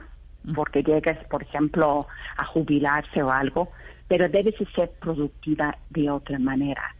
porque 0.54 0.82
llegas, 0.82 1.18
por 1.28 1.42
ejemplo, 1.42 2.06
a 2.36 2.44
jubilarse 2.44 3.22
o 3.22 3.30
algo, 3.30 3.72
pero 4.06 4.28
debes 4.28 4.56
de 4.58 4.66
ser 4.66 4.90
productiva 5.00 5.76
de 5.90 6.10
otra 6.10 6.38
manera 6.38 6.94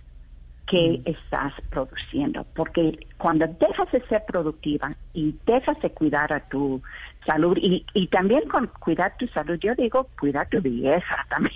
que 0.71 1.01
estás 1.07 1.53
produciendo, 1.71 2.47
porque 2.55 3.07
cuando 3.17 3.47
dejas 3.47 3.91
de 3.91 4.07
ser 4.09 4.25
productiva 4.27 4.95
y 5.15 5.35
dejas 5.47 5.81
de 5.81 5.91
cuidar 5.91 6.33
a 6.33 6.47
tu 6.49 6.83
salud 7.27 7.57
y, 7.61 7.85
y 7.95 8.07
también 8.09 8.49
con 8.49 8.67
cuidar 8.79 9.17
tu 9.19 9.27
salud, 9.29 9.59
yo 9.61 9.75
digo 9.75 10.09
cuidar 10.21 10.49
tu 10.49 10.61
belleza 10.61 11.17
también. 11.31 11.53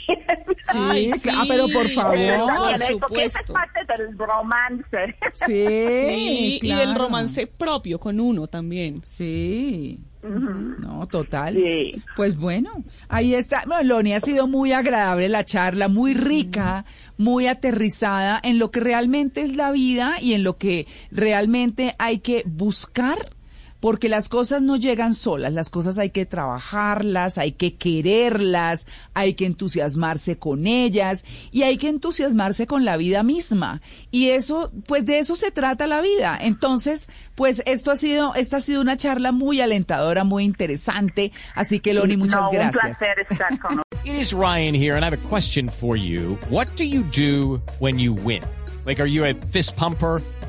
Sí, 0.62 1.10
sí, 1.18 1.30
ah, 1.32 1.44
pero 1.46 1.66
por 1.68 1.88
favor. 1.90 2.14
Por 2.16 2.82
es, 2.82 2.92
porque 3.00 3.24
esa 3.24 3.40
es 3.40 3.50
parte 3.50 3.80
del 3.86 4.16
romance. 4.18 5.16
Sí, 5.32 5.66
Sí, 5.66 6.58
y 6.62 6.68
del 6.74 6.88
claro. 6.90 7.04
romance 7.04 7.46
propio 7.46 7.98
con 7.98 8.18
uno 8.18 8.46
también. 8.46 9.02
Sí. 9.04 10.00
No, 10.22 11.06
total. 11.08 11.54
Sí. 11.54 12.00
Pues 12.16 12.36
bueno, 12.36 12.84
ahí 13.08 13.34
está. 13.34 13.64
Bueno, 13.66 13.82
Loni, 13.96 14.14
ha 14.14 14.20
sido 14.20 14.46
muy 14.46 14.72
agradable 14.72 15.28
la 15.28 15.44
charla, 15.44 15.88
muy 15.88 16.14
rica, 16.14 16.84
muy 17.18 17.48
aterrizada 17.48 18.40
en 18.42 18.58
lo 18.58 18.70
que 18.70 18.80
realmente 18.80 19.42
es 19.42 19.56
la 19.56 19.72
vida 19.72 20.20
y 20.20 20.34
en 20.34 20.44
lo 20.44 20.58
que 20.58 20.86
realmente 21.10 21.96
hay 21.98 22.20
que 22.20 22.44
buscar 22.46 23.30
porque 23.82 24.08
las 24.08 24.28
cosas 24.28 24.62
no 24.62 24.76
llegan 24.76 25.12
solas, 25.12 25.52
las 25.52 25.68
cosas 25.68 25.98
hay 25.98 26.10
que 26.10 26.24
trabajarlas, 26.24 27.36
hay 27.36 27.50
que 27.50 27.74
quererlas, 27.74 28.86
hay 29.12 29.34
que 29.34 29.44
entusiasmarse 29.44 30.38
con 30.38 30.68
ellas 30.68 31.24
y 31.50 31.64
hay 31.64 31.78
que 31.78 31.88
entusiasmarse 31.88 32.68
con 32.68 32.84
la 32.84 32.96
vida 32.96 33.24
misma. 33.24 33.82
Y 34.12 34.28
eso, 34.28 34.70
pues 34.86 35.04
de 35.04 35.18
eso 35.18 35.34
se 35.34 35.50
trata 35.50 35.88
la 35.88 36.00
vida. 36.00 36.38
Entonces, 36.40 37.08
pues 37.34 37.60
esto 37.66 37.90
ha 37.90 37.96
sido, 37.96 38.36
esta 38.36 38.58
ha 38.58 38.60
sido 38.60 38.80
una 38.80 38.96
charla 38.96 39.32
muy 39.32 39.60
alentadora, 39.60 40.22
muy 40.22 40.44
interesante. 40.44 41.32
Así 41.56 41.80
que 41.80 41.92
Loni, 41.92 42.16
muchas 42.16 42.40
no, 42.40 42.50
gracias. 42.50 42.84
Un 42.84 42.90
placer 42.92 43.26
estar 43.28 43.58
con 43.58 43.82
It 44.04 44.14
is 44.14 44.32
Ryan 44.32 44.76
here, 44.76 44.94
and 44.94 45.04
I 45.04 45.10
have 45.10 45.18
a 45.18 45.28
question 45.28 45.68
for 45.68 45.96
you. 45.96 46.38
What 46.50 46.68
do 46.76 46.84
you 46.84 47.02
do 47.02 47.60
when 47.80 47.98
you 47.98 48.12
win? 48.12 48.44
Like, 48.86 49.00
are 49.02 49.08
you 49.08 49.24
a 49.24 49.34
fist 49.50 49.76
pumper? 49.76 50.22